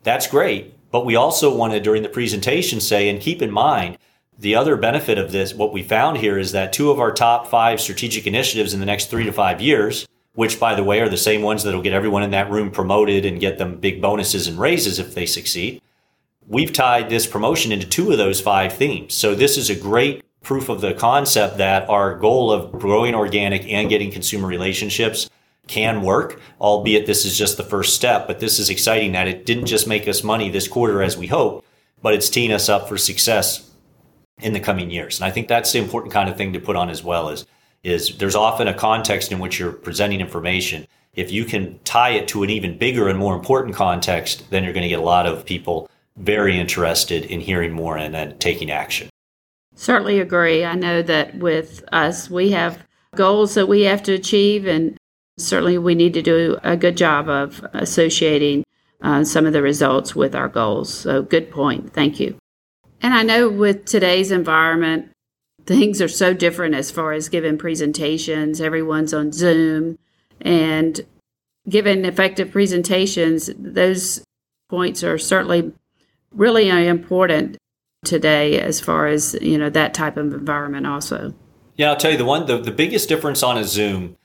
That's 0.02 0.26
great. 0.26 0.74
But 0.90 1.04
we 1.04 1.16
also 1.16 1.54
wanted 1.54 1.82
during 1.82 2.02
the 2.02 2.08
presentation 2.08 2.80
say, 2.80 3.08
and 3.08 3.20
keep 3.20 3.42
in 3.42 3.50
mind, 3.50 3.98
the 4.38 4.54
other 4.54 4.76
benefit 4.76 5.18
of 5.18 5.32
this, 5.32 5.54
what 5.54 5.72
we 5.72 5.82
found 5.82 6.18
here 6.18 6.38
is 6.38 6.52
that 6.52 6.72
two 6.72 6.90
of 6.90 7.00
our 7.00 7.12
top 7.12 7.48
five 7.48 7.80
strategic 7.80 8.26
initiatives 8.26 8.74
in 8.74 8.80
the 8.80 8.86
next 8.86 9.06
three 9.06 9.24
to 9.24 9.32
five 9.32 9.60
years, 9.60 10.06
which 10.34 10.60
by 10.60 10.74
the 10.74 10.84
way 10.84 11.00
are 11.00 11.08
the 11.08 11.16
same 11.16 11.42
ones 11.42 11.64
that'll 11.64 11.82
get 11.82 11.94
everyone 11.94 12.22
in 12.22 12.30
that 12.30 12.50
room 12.50 12.70
promoted 12.70 13.24
and 13.24 13.40
get 13.40 13.58
them 13.58 13.80
big 13.80 14.02
bonuses 14.02 14.46
and 14.46 14.58
raises 14.58 14.98
if 14.98 15.14
they 15.14 15.26
succeed. 15.26 15.80
We've 16.46 16.72
tied 16.72 17.08
this 17.08 17.26
promotion 17.26 17.72
into 17.72 17.86
two 17.86 18.12
of 18.12 18.18
those 18.18 18.40
five 18.40 18.74
themes. 18.74 19.14
So 19.14 19.34
this 19.34 19.56
is 19.56 19.70
a 19.70 19.74
great 19.74 20.22
proof 20.46 20.68
of 20.68 20.80
the 20.80 20.94
concept 20.94 21.58
that 21.58 21.88
our 21.90 22.14
goal 22.14 22.52
of 22.52 22.70
growing 22.70 23.16
organic 23.16 23.68
and 23.68 23.88
getting 23.88 24.12
consumer 24.12 24.46
relationships 24.46 25.28
can 25.66 26.02
work, 26.02 26.40
albeit 26.60 27.04
this 27.04 27.24
is 27.24 27.36
just 27.36 27.56
the 27.56 27.64
first 27.64 27.96
step. 27.96 28.28
But 28.28 28.38
this 28.38 28.60
is 28.60 28.70
exciting 28.70 29.10
that 29.12 29.26
it 29.26 29.44
didn't 29.44 29.66
just 29.66 29.88
make 29.88 30.06
us 30.06 30.22
money 30.22 30.48
this 30.48 30.68
quarter 30.68 31.02
as 31.02 31.16
we 31.16 31.26
hope, 31.26 31.64
but 32.00 32.14
it's 32.14 32.30
teeing 32.30 32.52
us 32.52 32.68
up 32.68 32.88
for 32.88 32.96
success 32.96 33.68
in 34.38 34.52
the 34.52 34.60
coming 34.60 34.88
years. 34.88 35.18
And 35.18 35.26
I 35.26 35.32
think 35.32 35.48
that's 35.48 35.72
the 35.72 35.80
important 35.80 36.14
kind 36.14 36.30
of 36.30 36.36
thing 36.36 36.52
to 36.52 36.60
put 36.60 36.76
on 36.76 36.90
as 36.90 37.02
well 37.02 37.28
is, 37.28 37.44
is 37.82 38.16
there's 38.18 38.36
often 38.36 38.68
a 38.68 38.74
context 38.74 39.32
in 39.32 39.40
which 39.40 39.58
you're 39.58 39.72
presenting 39.72 40.20
information. 40.20 40.86
If 41.14 41.32
you 41.32 41.44
can 41.44 41.80
tie 41.82 42.10
it 42.10 42.28
to 42.28 42.44
an 42.44 42.50
even 42.50 42.78
bigger 42.78 43.08
and 43.08 43.18
more 43.18 43.34
important 43.34 43.74
context, 43.74 44.48
then 44.50 44.62
you're 44.62 44.72
going 44.72 44.84
to 44.84 44.88
get 44.88 45.00
a 45.00 45.02
lot 45.02 45.26
of 45.26 45.44
people 45.44 45.90
very 46.16 46.56
interested 46.56 47.24
in 47.24 47.40
hearing 47.40 47.72
more 47.72 47.98
and 47.98 48.14
then 48.14 48.38
taking 48.38 48.70
action. 48.70 49.08
Certainly 49.76 50.18
agree. 50.18 50.64
I 50.64 50.74
know 50.74 51.02
that 51.02 51.38
with 51.38 51.84
us, 51.92 52.28
we 52.28 52.50
have 52.50 52.84
goals 53.14 53.54
that 53.54 53.68
we 53.68 53.82
have 53.82 54.02
to 54.02 54.12
achieve, 54.12 54.66
and 54.66 54.98
Certainly, 55.38 55.78
we 55.78 55.94
need 55.94 56.14
to 56.14 56.22
do 56.22 56.56
a 56.62 56.78
good 56.78 56.96
job 56.96 57.28
of 57.28 57.64
associating 57.74 58.64
uh, 59.02 59.22
some 59.22 59.44
of 59.44 59.52
the 59.52 59.60
results 59.60 60.16
with 60.16 60.34
our 60.34 60.48
goals. 60.48 60.92
So, 60.92 61.22
good 61.22 61.50
point. 61.50 61.92
Thank 61.92 62.18
you. 62.18 62.38
And 63.02 63.12
I 63.12 63.22
know 63.22 63.50
with 63.50 63.84
today's 63.84 64.30
environment, 64.30 65.10
things 65.66 66.00
are 66.00 66.08
so 66.08 66.32
different 66.32 66.74
as 66.74 66.90
far 66.90 67.12
as 67.12 67.28
giving 67.28 67.58
presentations. 67.58 68.62
Everyone's 68.62 69.12
on 69.12 69.30
Zoom 69.30 69.98
and 70.40 71.02
giving 71.68 72.06
effective 72.06 72.50
presentations. 72.50 73.50
Those 73.58 74.24
points 74.70 75.04
are 75.04 75.18
certainly 75.18 75.74
really 76.32 76.70
important 76.70 77.58
today 78.06 78.58
as 78.58 78.80
far 78.80 79.06
as 79.06 79.36
you 79.42 79.58
know 79.58 79.68
that 79.68 79.92
type 79.92 80.16
of 80.16 80.32
environment 80.32 80.86
also 80.86 81.34
yeah 81.76 81.90
i'll 81.90 81.96
tell 81.96 82.10
you 82.10 82.18
the 82.18 82.24
one 82.24 82.46
the, 82.46 82.58
the 82.58 82.72
biggest 82.72 83.08
difference 83.08 83.42
on 83.42 83.58
a 83.58 83.64
zoom 83.64 84.16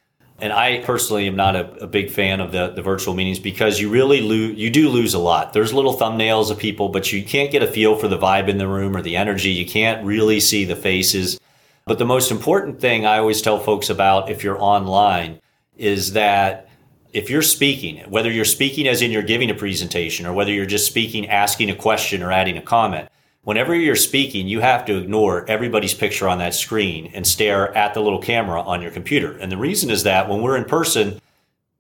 and 0.41 0.51
I 0.51 0.79
personally 0.79 1.27
am 1.27 1.35
not 1.35 1.55
a, 1.55 1.83
a, 1.83 1.87
big 1.87 2.09
fan 2.09 2.41
of 2.41 2.51
the, 2.51 2.69
the 2.69 2.81
virtual 2.81 3.13
meetings 3.13 3.37
because 3.37 3.79
you 3.79 3.89
really 3.89 4.21
lose 4.21 4.57
you 4.57 4.71
do 4.71 4.89
lose 4.89 5.13
a 5.13 5.19
lot. 5.19 5.53
There's 5.53 5.71
little 5.71 5.95
thumbnails 5.95 6.49
of 6.49 6.57
people, 6.57 6.89
but 6.89 7.13
you 7.13 7.23
can't 7.23 7.51
get 7.51 7.61
a 7.61 7.67
feel 7.67 7.95
for 7.95 8.07
the 8.07 8.17
vibe 8.17 8.47
in 8.47 8.57
the 8.57 8.67
room 8.67 8.97
or 8.97 9.03
the 9.03 9.15
energy. 9.15 9.51
You 9.51 9.67
can't 9.67 10.03
really 10.03 10.39
see 10.39 10.65
the 10.65 10.75
faces. 10.75 11.39
But 11.85 11.99
the 11.99 12.05
most 12.05 12.31
important 12.31 12.81
thing 12.81 13.05
I 13.05 13.19
always 13.19 13.41
tell 13.41 13.59
folks 13.59 13.89
about 13.89 14.31
if 14.31 14.43
you're 14.43 14.59
online 14.61 15.39
is 15.77 16.13
that 16.13 16.69
if 17.13 17.29
you're 17.29 17.41
speaking, 17.41 17.97
whether 18.09 18.31
you're 18.31 18.45
speaking 18.45 18.87
as 18.87 19.01
in 19.01 19.11
you're 19.11 19.21
giving 19.21 19.51
a 19.51 19.55
presentation 19.55 20.25
or 20.25 20.33
whether 20.33 20.51
you're 20.51 20.65
just 20.65 20.87
speaking, 20.87 21.27
asking 21.27 21.69
a 21.69 21.75
question 21.75 22.23
or 22.23 22.31
adding 22.31 22.57
a 22.57 22.61
comment, 22.61 23.09
whenever 23.43 23.75
you're 23.75 23.95
speaking, 23.95 24.47
you 24.47 24.59
have 24.59 24.85
to 24.85 24.97
ignore 24.97 25.45
everybody's 25.49 25.93
picture 25.93 26.27
on 26.27 26.37
that 26.39 26.53
screen 26.53 27.11
and 27.13 27.25
stare 27.25 27.75
at 27.75 27.93
the 27.93 28.01
little 28.01 28.21
camera 28.21 28.61
on 28.61 28.81
your 28.81 28.91
computer. 28.91 29.37
And 29.37 29.51
the 29.51 29.57
reason 29.57 29.89
is 29.89 30.03
that 30.03 30.29
when 30.29 30.41
we're 30.41 30.57
in 30.57 30.65
person, 30.65 31.19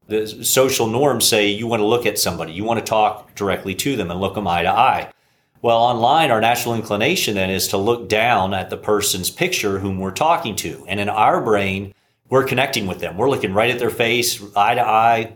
the 0.07 0.27
social 0.43 0.87
norms 0.87 1.25
say 1.27 1.47
you 1.47 1.67
want 1.67 1.79
to 1.79 1.85
look 1.85 2.05
at 2.05 2.19
somebody, 2.19 2.53
you 2.53 2.63
want 2.63 2.79
to 2.79 2.85
talk 2.85 3.33
directly 3.35 3.75
to 3.75 3.95
them 3.95 4.11
and 4.11 4.19
look 4.19 4.35
them 4.35 4.47
eye 4.47 4.63
to 4.63 4.69
eye. 4.69 5.11
Well, 5.61 5.77
online, 5.77 6.31
our 6.31 6.41
natural 6.41 6.73
inclination 6.73 7.35
then 7.35 7.51
is 7.51 7.67
to 7.69 7.77
look 7.77 8.09
down 8.09 8.53
at 8.53 8.71
the 8.71 8.77
person's 8.77 9.29
picture 9.29 9.77
whom 9.77 9.99
we're 9.99 10.11
talking 10.11 10.55
to. 10.57 10.83
And 10.87 10.99
in 10.99 11.07
our 11.07 11.39
brain, 11.39 11.93
we're 12.29 12.45
connecting 12.45 12.87
with 12.87 12.99
them. 12.99 13.15
We're 13.15 13.29
looking 13.29 13.53
right 13.53 13.69
at 13.69 13.77
their 13.77 13.91
face, 13.91 14.41
eye 14.55 14.75
to 14.75 14.81
eye. 14.81 15.33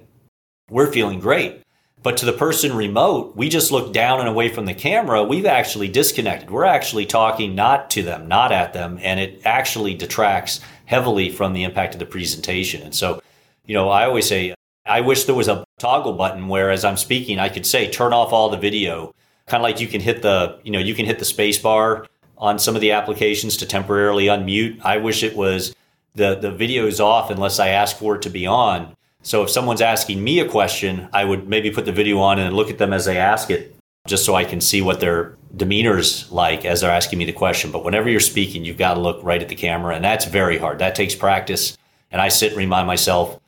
We're 0.69 0.91
feeling 0.91 1.19
great. 1.19 1.61
But 2.05 2.17
to 2.17 2.25
the 2.25 2.33
person 2.33 2.75
remote, 2.75 3.35
we 3.35 3.49
just 3.49 3.71
look 3.71 3.91
down 3.91 4.19
and 4.19 4.29
away 4.29 4.49
from 4.49 4.65
the 4.65 4.75
camera. 4.75 5.23
We've 5.23 5.47
actually 5.47 5.87
disconnected. 5.87 6.51
We're 6.51 6.63
actually 6.63 7.07
talking 7.07 7.55
not 7.55 7.89
to 7.89 8.03
them, 8.03 8.27
not 8.27 8.51
at 8.51 8.73
them. 8.73 8.99
And 9.01 9.19
it 9.19 9.41
actually 9.43 9.95
detracts 9.95 10.61
heavily 10.85 11.31
from 11.31 11.53
the 11.53 11.63
impact 11.63 11.95
of 11.95 11.99
the 11.99 12.05
presentation. 12.05 12.83
And 12.83 12.93
so, 12.93 13.23
you 13.65 13.73
know, 13.73 13.89
I 13.89 14.05
always 14.05 14.27
say, 14.27 14.53
I 14.85 15.01
wish 15.01 15.23
there 15.23 15.33
was 15.33 15.47
a 15.47 15.65
toggle 15.79 16.13
button 16.13 16.47
where 16.47 16.69
as 16.69 16.85
I'm 16.85 16.95
speaking, 16.95 17.39
I 17.39 17.49
could 17.49 17.65
say, 17.65 17.89
turn 17.89 18.13
off 18.13 18.31
all 18.31 18.49
the 18.49 18.57
video 18.57 19.15
kind 19.47 19.61
of 19.61 19.63
like 19.63 19.79
you 19.79 19.87
can 19.87 20.01
hit 20.01 20.21
the 20.21 20.59
you 20.63 20.71
know 20.71 20.79
you 20.79 20.93
can 20.93 21.07
hit 21.07 21.17
the 21.17 21.25
space 21.25 21.57
bar 21.57 22.05
on 22.37 22.59
some 22.59 22.75
of 22.75 22.81
the 22.81 22.91
applications 22.91 23.57
to 23.57 23.65
temporarily 23.65 24.25
unmute. 24.25 24.79
I 24.83 24.97
wish 24.97 25.23
it 25.23 25.35
was 25.35 25.75
the 26.13 26.35
the 26.35 26.51
video 26.51 26.85
is 26.85 26.99
off 26.99 27.31
unless 27.31 27.59
I 27.59 27.69
ask 27.69 27.97
for 27.97 28.15
it 28.15 28.21
to 28.23 28.29
be 28.29 28.45
on. 28.45 28.95
So 29.25 29.43
if 29.43 29.49
someone's 29.49 29.81
asking 29.81 30.23
me 30.23 30.39
a 30.39 30.47
question, 30.47 31.09
I 31.11 31.25
would 31.25 31.49
maybe 31.49 31.71
put 31.71 31.85
the 31.85 31.91
video 31.91 32.19
on 32.19 32.39
and 32.39 32.55
look 32.55 32.69
at 32.69 32.77
them 32.77 32.93
as 32.93 33.05
they 33.05 33.17
ask 33.17 33.49
it, 33.49 33.75
just 34.07 34.23
so 34.23 34.35
I 34.35 34.45
can 34.45 34.61
see 34.61 34.81
what 34.81 34.99
their 34.99 35.35
demeanor's 35.55 36.31
like 36.31 36.63
as 36.63 36.81
they're 36.81 36.91
asking 36.91 37.19
me 37.19 37.25
the 37.25 37.33
question. 37.33 37.71
But 37.71 37.83
whenever 37.83 38.07
you're 38.07 38.19
speaking, 38.19 38.63
you've 38.63 38.77
got 38.77 38.93
to 38.93 38.99
look 38.99 39.19
right 39.23 39.41
at 39.41 39.49
the 39.49 39.55
camera, 39.55 39.95
and 39.95 40.05
that's 40.05 40.25
very 40.25 40.57
hard. 40.57 40.79
That 40.79 40.95
takes 40.95 41.15
practice. 41.15 41.77
And 42.11 42.21
I 42.21 42.29
sit 42.29 42.51
and 42.51 42.57
remind 42.57 42.87
myself 42.87 43.41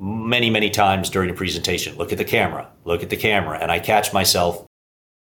many, 0.00 0.50
many 0.50 0.70
times 0.70 1.10
during 1.10 1.30
a 1.30 1.34
presentation, 1.34 1.96
look 1.96 2.10
at 2.10 2.18
the 2.18 2.24
camera, 2.24 2.68
look 2.84 3.02
at 3.02 3.10
the 3.10 3.16
camera. 3.16 3.58
And 3.58 3.70
I 3.70 3.78
catch 3.78 4.12
myself 4.12 4.66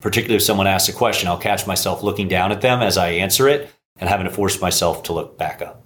particularly 0.01 0.37
if 0.37 0.43
someone 0.43 0.67
asks 0.67 0.89
a 0.89 0.93
question, 0.93 1.29
I'll 1.29 1.39
catch 1.39 1.67
myself 1.67 2.03
looking 2.03 2.29
down 2.29 2.53
at 2.53 2.61
them 2.61 2.81
as 2.81 2.97
I 2.97 3.11
answer 3.11 3.49
it 3.49 3.71
and 3.99 4.09
having 4.09 4.27
to 4.27 4.33
force 4.33 4.61
myself 4.61 5.03
to 5.05 5.13
look 5.13 5.39
back 5.39 5.63
up. 5.63 5.85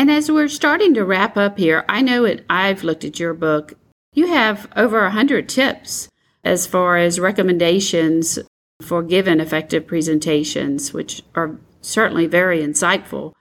And 0.00 0.10
as 0.10 0.30
we're 0.30 0.48
starting 0.48 0.94
to 0.94 1.04
wrap 1.04 1.36
up 1.36 1.58
here, 1.58 1.84
I 1.86 2.00
know 2.00 2.24
it 2.24 2.46
I've 2.48 2.82
looked 2.82 3.04
at 3.04 3.20
your 3.20 3.34
book. 3.34 3.74
You 4.14 4.28
have 4.28 4.66
over 4.74 5.04
a 5.04 5.10
hundred 5.10 5.46
tips 5.46 6.08
as 6.42 6.66
far 6.66 6.96
as 6.96 7.20
recommendations 7.20 8.38
for 8.80 9.02
given 9.02 9.40
effective 9.40 9.86
presentations, 9.86 10.94
which 10.94 11.22
are 11.34 11.60
certainly 11.82 12.26
very 12.26 12.60
insightful. 12.60 13.34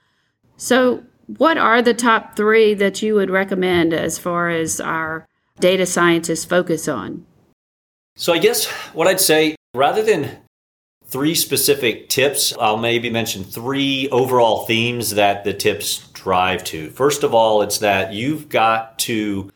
So, 0.57 1.03
what 1.37 1.57
are 1.57 1.81
the 1.81 1.93
top 1.93 2.35
three 2.35 2.73
that 2.73 3.01
you 3.01 3.15
would 3.15 3.29
recommend 3.29 3.93
as 3.93 4.19
far 4.19 4.49
as 4.49 4.81
our 4.81 5.29
data 5.61 5.85
scientists 5.85 6.43
focus 6.43 6.89
on? 6.89 7.25
So, 8.17 8.33
I 8.33 8.37
guess 8.39 8.65
what 8.91 9.07
I'd 9.07 9.21
say 9.21 9.55
Rather 9.73 10.03
than 10.03 10.39
three 11.05 11.35
specific 11.35 12.09
tips, 12.09 12.53
I'll 12.59 12.77
maybe 12.77 13.09
mention 13.09 13.43
three 13.43 14.09
overall 14.09 14.65
themes 14.65 15.11
that 15.11 15.43
the 15.43 15.53
tips 15.53 16.08
drive 16.19 16.63
to. 16.65 16.89
First 16.89 17.23
of 17.23 17.34
all, 17.34 17.62
it's 17.62 17.77
that 17.79 18.13
you've 18.13 18.49
got 18.49 18.99
to 18.99 19.51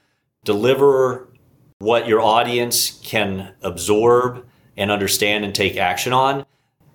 deliver 0.45 1.27
what 1.79 2.07
your 2.07 2.21
audience 2.21 2.99
can 3.03 3.53
absorb 3.61 4.45
and 4.77 4.89
understand 4.89 5.43
and 5.43 5.53
take 5.53 5.75
action 5.77 6.13
on. 6.13 6.45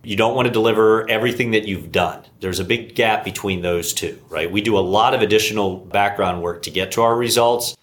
You 0.02 0.16
don't 0.16 0.34
want 0.34 0.46
to 0.46 0.52
deliver 0.52 1.08
everything 1.10 1.50
that 1.50 1.68
you've 1.68 1.92
done. 1.92 2.22
There's 2.40 2.60
a 2.60 2.64
big 2.64 2.94
gap 2.94 3.24
between 3.24 3.60
those 3.60 3.92
two, 3.92 4.18
right? 4.30 4.50
We 4.50 4.62
do 4.62 4.78
a 4.78 4.80
lot 4.80 5.12
of 5.12 5.20
additional 5.20 5.76
background 5.76 6.42
work 6.42 6.62
to 6.62 6.70
get 6.70 6.92
to 6.92 7.02
our 7.02 7.16
results. 7.16 7.76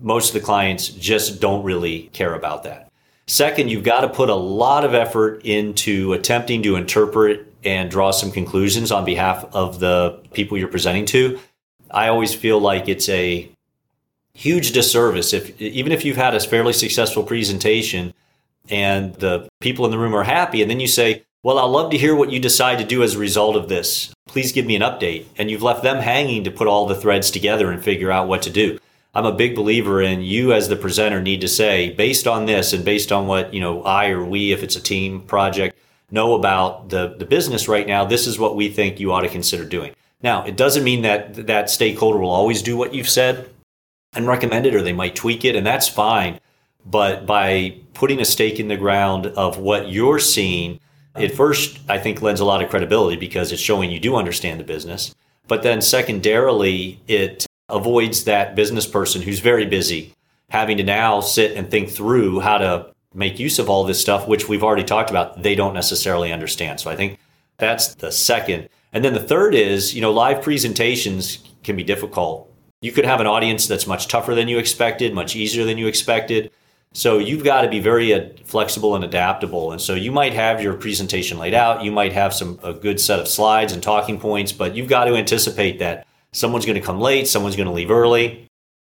Most 0.00 0.34
of 0.34 0.40
the 0.40 0.44
clients 0.44 0.88
just 0.88 1.40
don't 1.40 1.62
really 1.62 2.10
care 2.12 2.34
about 2.34 2.64
that. 2.64 2.90
Second, 3.28 3.70
you've 3.70 3.84
got 3.84 4.00
to 4.00 4.08
put 4.08 4.28
a 4.28 4.34
lot 4.34 4.84
of 4.84 4.94
effort 4.94 5.42
into 5.44 6.12
attempting 6.12 6.62
to 6.62 6.76
interpret 6.76 7.55
and 7.66 7.90
draw 7.90 8.12
some 8.12 8.30
conclusions 8.30 8.92
on 8.92 9.04
behalf 9.04 9.44
of 9.52 9.80
the 9.80 10.20
people 10.32 10.56
you're 10.56 10.68
presenting 10.68 11.04
to. 11.06 11.38
I 11.90 12.08
always 12.08 12.34
feel 12.34 12.60
like 12.60 12.88
it's 12.88 13.08
a 13.08 13.50
huge 14.32 14.72
disservice 14.72 15.32
if 15.32 15.60
even 15.60 15.92
if 15.92 16.04
you've 16.04 16.16
had 16.16 16.34
a 16.34 16.40
fairly 16.40 16.72
successful 16.72 17.22
presentation 17.22 18.12
and 18.68 19.14
the 19.14 19.48
people 19.60 19.84
in 19.84 19.90
the 19.90 19.98
room 19.98 20.14
are 20.14 20.24
happy 20.24 20.62
and 20.62 20.70
then 20.70 20.80
you 20.80 20.86
say, 20.86 21.22
"Well, 21.42 21.58
I'd 21.58 21.64
love 21.64 21.90
to 21.90 21.98
hear 21.98 22.14
what 22.14 22.30
you 22.30 22.38
decide 22.38 22.78
to 22.78 22.84
do 22.84 23.02
as 23.02 23.14
a 23.14 23.18
result 23.18 23.56
of 23.56 23.68
this. 23.68 24.12
Please 24.28 24.52
give 24.52 24.66
me 24.66 24.76
an 24.76 24.82
update." 24.82 25.24
And 25.38 25.50
you've 25.50 25.62
left 25.62 25.82
them 25.82 25.98
hanging 25.98 26.44
to 26.44 26.50
put 26.50 26.68
all 26.68 26.86
the 26.86 26.94
threads 26.94 27.30
together 27.30 27.70
and 27.70 27.82
figure 27.82 28.10
out 28.10 28.28
what 28.28 28.42
to 28.42 28.50
do. 28.50 28.78
I'm 29.14 29.24
a 29.24 29.32
big 29.32 29.54
believer 29.56 30.02
in 30.02 30.20
you 30.20 30.52
as 30.52 30.68
the 30.68 30.76
presenter 30.76 31.22
need 31.22 31.40
to 31.40 31.48
say, 31.48 31.90
based 31.90 32.26
on 32.26 32.44
this 32.44 32.74
and 32.74 32.84
based 32.84 33.10
on 33.10 33.26
what, 33.26 33.54
you 33.54 33.60
know, 33.60 33.82
I 33.82 34.08
or 34.10 34.22
we, 34.22 34.52
if 34.52 34.62
it's 34.62 34.76
a 34.76 34.80
team 34.80 35.22
project, 35.22 35.75
know 36.10 36.34
about 36.34 36.88
the, 36.90 37.16
the 37.18 37.24
business 37.24 37.68
right 37.68 37.86
now, 37.86 38.04
this 38.04 38.26
is 38.26 38.38
what 38.38 38.56
we 38.56 38.68
think 38.68 39.00
you 39.00 39.12
ought 39.12 39.22
to 39.22 39.28
consider 39.28 39.64
doing. 39.64 39.94
Now, 40.22 40.44
it 40.44 40.56
doesn't 40.56 40.84
mean 40.84 41.02
that 41.02 41.46
that 41.46 41.70
stakeholder 41.70 42.18
will 42.18 42.30
always 42.30 42.62
do 42.62 42.76
what 42.76 42.94
you've 42.94 43.08
said 43.08 43.50
and 44.14 44.26
recommend 44.26 44.66
it, 44.66 44.74
or 44.74 44.82
they 44.82 44.92
might 44.92 45.14
tweak 45.14 45.44
it, 45.44 45.56
and 45.56 45.66
that's 45.66 45.88
fine. 45.88 46.40
But 46.84 47.26
by 47.26 47.76
putting 47.94 48.20
a 48.20 48.24
stake 48.24 48.60
in 48.60 48.68
the 48.68 48.76
ground 48.76 49.26
of 49.26 49.58
what 49.58 49.90
you're 49.90 50.18
seeing, 50.18 50.80
it 51.18 51.34
first, 51.34 51.78
I 51.88 51.98
think, 51.98 52.22
lends 52.22 52.40
a 52.40 52.44
lot 52.44 52.62
of 52.62 52.70
credibility 52.70 53.16
because 53.16 53.52
it's 53.52 53.60
showing 53.60 53.90
you 53.90 54.00
do 54.00 54.16
understand 54.16 54.60
the 54.60 54.64
business. 54.64 55.14
But 55.48 55.62
then 55.62 55.80
secondarily, 55.80 57.00
it 57.08 57.46
avoids 57.68 58.24
that 58.24 58.54
business 58.54 58.86
person 58.86 59.22
who's 59.22 59.40
very 59.40 59.66
busy 59.66 60.14
having 60.50 60.76
to 60.76 60.84
now 60.84 61.20
sit 61.20 61.56
and 61.56 61.70
think 61.70 61.90
through 61.90 62.40
how 62.40 62.58
to 62.58 62.94
make 63.14 63.38
use 63.38 63.58
of 63.58 63.70
all 63.70 63.84
this 63.84 64.00
stuff, 64.00 64.28
which 64.28 64.48
we've 64.48 64.62
already 64.62 64.84
talked 64.84 65.10
about, 65.10 65.42
they 65.42 65.54
don't 65.54 65.74
necessarily 65.74 66.32
understand. 66.32 66.80
So 66.80 66.90
I 66.90 66.96
think 66.96 67.18
that's 67.58 67.94
the 67.94 68.12
second. 68.12 68.68
And 68.92 69.04
then 69.04 69.14
the 69.14 69.20
third 69.20 69.54
is, 69.54 69.94
you 69.94 70.00
know, 70.00 70.12
live 70.12 70.42
presentations 70.42 71.38
can 71.62 71.76
be 71.76 71.84
difficult. 71.84 72.52
You 72.80 72.92
could 72.92 73.04
have 73.04 73.20
an 73.20 73.26
audience 73.26 73.66
that's 73.66 73.86
much 73.86 74.08
tougher 74.08 74.34
than 74.34 74.48
you 74.48 74.58
expected, 74.58 75.14
much 75.14 75.34
easier 75.34 75.64
than 75.64 75.78
you 75.78 75.86
expected. 75.86 76.50
So 76.92 77.18
you've 77.18 77.44
got 77.44 77.62
to 77.62 77.68
be 77.68 77.80
very 77.80 78.14
uh, 78.14 78.28
flexible 78.44 78.94
and 78.94 79.04
adaptable. 79.04 79.72
And 79.72 79.80
so 79.80 79.94
you 79.94 80.12
might 80.12 80.32
have 80.32 80.62
your 80.62 80.74
presentation 80.74 81.38
laid 81.38 81.52
out, 81.52 81.84
you 81.84 81.92
might 81.92 82.12
have 82.12 82.32
some 82.32 82.58
a 82.62 82.72
good 82.72 83.00
set 83.00 83.18
of 83.18 83.28
slides 83.28 83.72
and 83.72 83.82
talking 83.82 84.18
points, 84.18 84.52
but 84.52 84.74
you've 84.74 84.88
got 84.88 85.04
to 85.04 85.14
anticipate 85.14 85.78
that 85.80 86.06
someone's 86.32 86.64
going 86.64 86.80
to 86.80 86.86
come 86.86 87.00
late, 87.00 87.28
someone's 87.28 87.56
going 87.56 87.68
to 87.68 87.72
leave 87.74 87.90
early. 87.90 88.48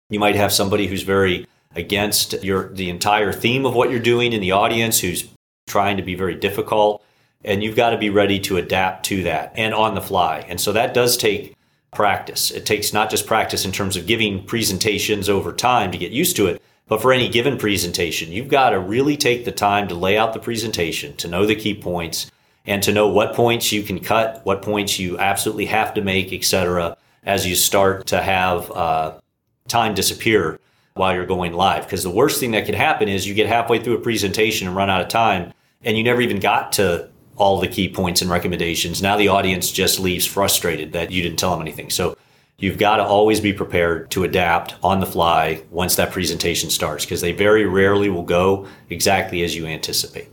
You 0.09 0.19
might 0.19 0.35
have 0.35 0.53
somebody 0.53 0.87
who's 0.87 1.03
very 1.03 1.47
against 1.77 2.43
your 2.43 2.73
the 2.73 2.89
entire 2.89 3.31
theme 3.31 3.65
of 3.65 3.75
what 3.75 3.91
you're 3.91 3.99
doing 3.99 4.33
in 4.33 4.41
the 4.41 4.51
audience 4.51 4.99
who's 4.99 5.27
trying 5.67 5.97
to 5.97 6.03
be 6.03 6.15
very 6.15 6.35
difficult 6.35 7.03
and 7.43 7.63
you've 7.63 7.75
got 7.75 7.91
to 7.91 7.97
be 7.97 8.09
ready 8.09 8.39
to 8.39 8.57
adapt 8.57 9.05
to 9.05 9.23
that 9.23 9.53
and 9.55 9.73
on 9.73 9.95
the 9.95 10.01
fly. 10.01 10.39
And 10.49 10.59
so 10.59 10.73
that 10.73 10.93
does 10.93 11.15
take 11.15 11.55
practice. 11.93 12.51
It 12.51 12.65
takes 12.65 12.93
not 12.93 13.09
just 13.09 13.27
practice 13.27 13.63
in 13.63 13.71
terms 13.71 13.95
of 13.95 14.07
giving 14.07 14.43
presentations 14.43 15.29
over 15.29 15.53
time 15.53 15.91
to 15.91 15.97
get 15.97 16.11
used 16.11 16.35
to 16.37 16.47
it, 16.47 16.61
but 16.87 17.01
for 17.01 17.13
any 17.13 17.29
given 17.29 17.57
presentation, 17.57 18.31
you've 18.31 18.49
got 18.49 18.71
to 18.71 18.79
really 18.79 19.15
take 19.15 19.45
the 19.45 19.51
time 19.51 19.87
to 19.87 19.95
lay 19.95 20.17
out 20.17 20.33
the 20.33 20.39
presentation, 20.39 21.15
to 21.17 21.27
know 21.27 21.45
the 21.45 21.55
key 21.55 21.73
points, 21.73 22.31
and 22.65 22.81
to 22.83 22.91
know 22.91 23.07
what 23.07 23.35
points 23.35 23.71
you 23.71 23.83
can 23.83 23.99
cut, 23.99 24.41
what 24.45 24.61
points 24.61 24.99
you 24.99 25.17
absolutely 25.19 25.67
have 25.67 25.93
to 25.93 26.01
make, 26.01 26.33
etc 26.33 26.97
as 27.27 27.45
you 27.45 27.55
start 27.55 28.07
to 28.07 28.21
have 28.21 28.71
uh, 28.71 29.19
time 29.67 29.93
disappear 29.93 30.59
while 30.97 31.13
you're 31.13 31.25
going 31.25 31.53
live. 31.53 31.83
Because 31.83 32.03
the 32.03 32.09
worst 32.09 32.39
thing 32.39 32.51
that 32.51 32.65
could 32.65 32.75
happen 32.75 33.07
is 33.07 33.27
you 33.27 33.33
get 33.33 33.47
halfway 33.47 33.79
through 33.79 33.95
a 33.95 34.01
presentation 34.01 34.67
and 34.67 34.75
run 34.75 34.89
out 34.89 35.01
of 35.01 35.07
time, 35.07 35.53
and 35.83 35.97
you 35.97 36.03
never 36.03 36.21
even 36.21 36.39
got 36.39 36.71
to 36.73 37.09
all 37.37 37.59
the 37.59 37.67
key 37.67 37.87
points 37.87 38.21
and 38.21 38.29
recommendations. 38.31 39.01
Now 39.01 39.15
the 39.15 39.27
audience 39.27 39.71
just 39.71 39.99
leaves 39.99 40.25
frustrated 40.25 40.93
that 40.93 41.11
you 41.11 41.21
didn't 41.21 41.37
tell 41.37 41.51
them 41.51 41.61
anything. 41.61 41.89
So 41.89 42.17
you've 42.57 42.79
got 42.79 42.97
to 42.97 43.03
always 43.03 43.39
be 43.39 43.53
prepared 43.53 44.09
to 44.11 44.23
adapt 44.23 44.75
on 44.83 44.99
the 44.99 45.05
fly 45.05 45.63
once 45.69 45.95
that 45.95 46.11
presentation 46.11 46.69
starts 46.69 47.05
because 47.05 47.21
they 47.21 47.31
very 47.31 47.65
rarely 47.65 48.09
will 48.09 48.23
go 48.23 48.67
exactly 48.89 49.43
as 49.43 49.55
you 49.55 49.67
anticipate. 49.67 50.27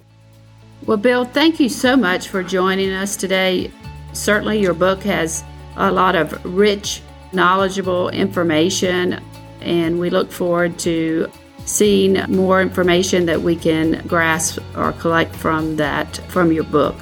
Well, 0.86 0.96
Bill, 0.96 1.24
thank 1.24 1.60
you 1.60 1.68
so 1.68 1.96
much 1.96 2.28
for 2.28 2.42
joining 2.42 2.92
us 2.92 3.16
today. 3.16 3.70
Certainly, 4.12 4.60
your 4.60 4.74
book 4.74 5.02
has 5.02 5.44
a 5.76 5.90
lot 5.90 6.14
of 6.14 6.44
rich, 6.44 7.02
knowledgeable 7.32 8.10
information, 8.10 9.22
and 9.64 9.98
we 9.98 10.10
look 10.10 10.30
forward 10.30 10.78
to 10.80 11.30
seeing 11.64 12.14
more 12.28 12.60
information 12.60 13.26
that 13.26 13.40
we 13.40 13.56
can 13.56 14.06
grasp 14.06 14.58
or 14.76 14.92
collect 14.92 15.34
from 15.34 15.76
that 15.76 16.16
from 16.28 16.52
your 16.52 16.64
book. 16.64 16.96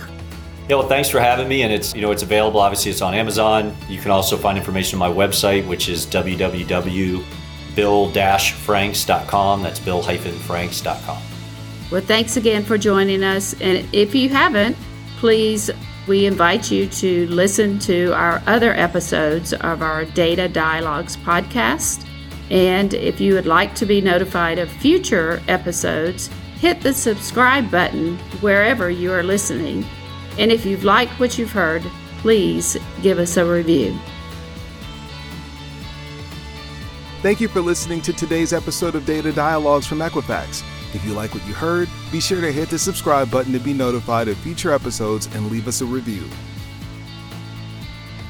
Yeah, 0.69 0.77
well, 0.77 0.89
thanks 0.89 1.09
for 1.09 1.21
having 1.21 1.49
me, 1.49 1.63
and 1.63 1.73
it's 1.73 1.95
you 1.95 2.01
know 2.01 2.13
it's 2.13 2.23
available. 2.23 2.61
Obviously, 2.61 2.91
it's 2.91 3.03
on 3.03 3.15
Amazon. 3.15 3.77
You 3.89 3.99
can 3.99 4.11
also 4.11 4.37
find 4.37 4.57
information 4.57 5.03
on 5.03 5.15
my 5.15 5.27
website, 5.27 5.67
which 5.67 5.89
is 5.89 6.07
www 6.07 7.25
bill-franks.com. 7.75 9.63
That's 9.63 9.81
bill-franks.com. 9.81 11.23
Well, 11.91 12.01
thanks 12.01 12.37
again 12.37 12.65
for 12.65 12.79
joining 12.79 13.23
us. 13.23 13.55
And 13.61 13.87
if 13.93 14.15
you 14.15 14.29
haven't, 14.29 14.77
please, 15.19 15.71
we 16.07 16.27
invite 16.27 16.71
you 16.71 16.87
to 16.87 17.27
listen 17.29 17.79
to 17.81 18.13
our 18.15 18.43
other 18.47 18.73
episodes 18.73 19.53
of 19.53 19.83
our 19.83 20.05
Data 20.07 20.49
Dialogues 20.49 21.17
podcast. 21.19 22.07
And 22.53 22.93
if 22.93 23.19
you 23.19 23.33
would 23.33 23.47
like 23.47 23.75
to 23.77 23.87
be 23.87 24.03
notified 24.03 24.59
of 24.59 24.71
future 24.71 25.43
episodes, 25.49 26.29
hit 26.57 26.83
the 26.83 26.93
subscribe 26.93 27.71
button 27.71 28.19
wherever 28.43 28.91
you 28.91 29.11
are 29.11 29.23
listening. 29.23 29.87
And 30.39 30.53
if 30.53 30.67
you've 30.67 30.85
liked 30.85 31.19
what 31.19 31.39
you've 31.39 31.51
heard, 31.51 31.83
please 32.19 32.77
give 33.01 33.19
us 33.19 33.39
a 33.39 33.45
review. 33.45 33.99
Thank 37.23 37.41
you 37.41 37.49
for 37.49 37.63
listening 37.63 38.03
to 38.03 38.13
today's 38.13 38.53
episode 38.53 38.97
of 38.97 39.07
Data 39.07 39.33
Dialogues 39.33 39.87
from 39.87 40.01
Equifax. 40.01 40.63
If 40.95 41.03
you 41.07 41.15
like 41.15 41.33
what 41.33 41.47
you 41.47 41.55
heard, 41.55 41.89
be 42.11 42.21
sure 42.21 42.43
to 42.43 42.53
hit 42.53 42.69
the 42.69 42.79
subscribe 42.79 43.31
button 43.31 43.53
to 43.55 43.61
be 43.61 43.73
notified 43.73 44.29
of 44.29 44.37
future 44.37 44.75
episodes 44.75 45.27
and 45.35 45.51
leave 45.51 45.69
us 45.69 45.81
a 45.81 45.87
review. 45.87 46.29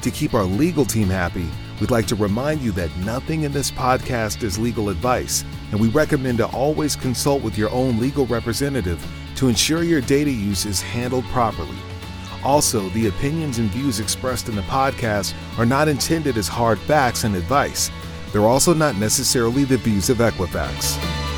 To 0.01 0.11
keep 0.11 0.33
our 0.33 0.45
legal 0.45 0.85
team 0.85 1.09
happy, 1.09 1.49
we'd 1.79 1.91
like 1.91 2.07
to 2.07 2.15
remind 2.15 2.61
you 2.61 2.71
that 2.73 2.95
nothing 2.97 3.43
in 3.43 3.51
this 3.51 3.71
podcast 3.71 4.43
is 4.43 4.59
legal 4.59 4.89
advice, 4.89 5.43
and 5.71 5.79
we 5.79 5.87
recommend 5.89 6.37
to 6.39 6.47
always 6.47 6.95
consult 6.95 7.43
with 7.43 7.57
your 7.57 7.69
own 7.71 7.99
legal 7.99 8.25
representative 8.27 9.05
to 9.35 9.47
ensure 9.47 9.83
your 9.83 10.01
data 10.01 10.31
use 10.31 10.65
is 10.65 10.81
handled 10.81 11.25
properly. 11.25 11.77
Also, 12.43 12.89
the 12.89 13.07
opinions 13.07 13.57
and 13.57 13.69
views 13.69 13.99
expressed 13.99 14.49
in 14.49 14.55
the 14.55 14.61
podcast 14.63 15.33
are 15.57 15.65
not 15.65 15.87
intended 15.87 16.37
as 16.37 16.47
hard 16.47 16.77
facts 16.79 17.23
and 17.23 17.35
advice. 17.35 17.89
They're 18.31 18.41
also 18.41 18.73
not 18.73 18.97
necessarily 18.97 19.63
the 19.63 19.77
views 19.77 20.09
of 20.09 20.17
Equifax. 20.17 21.32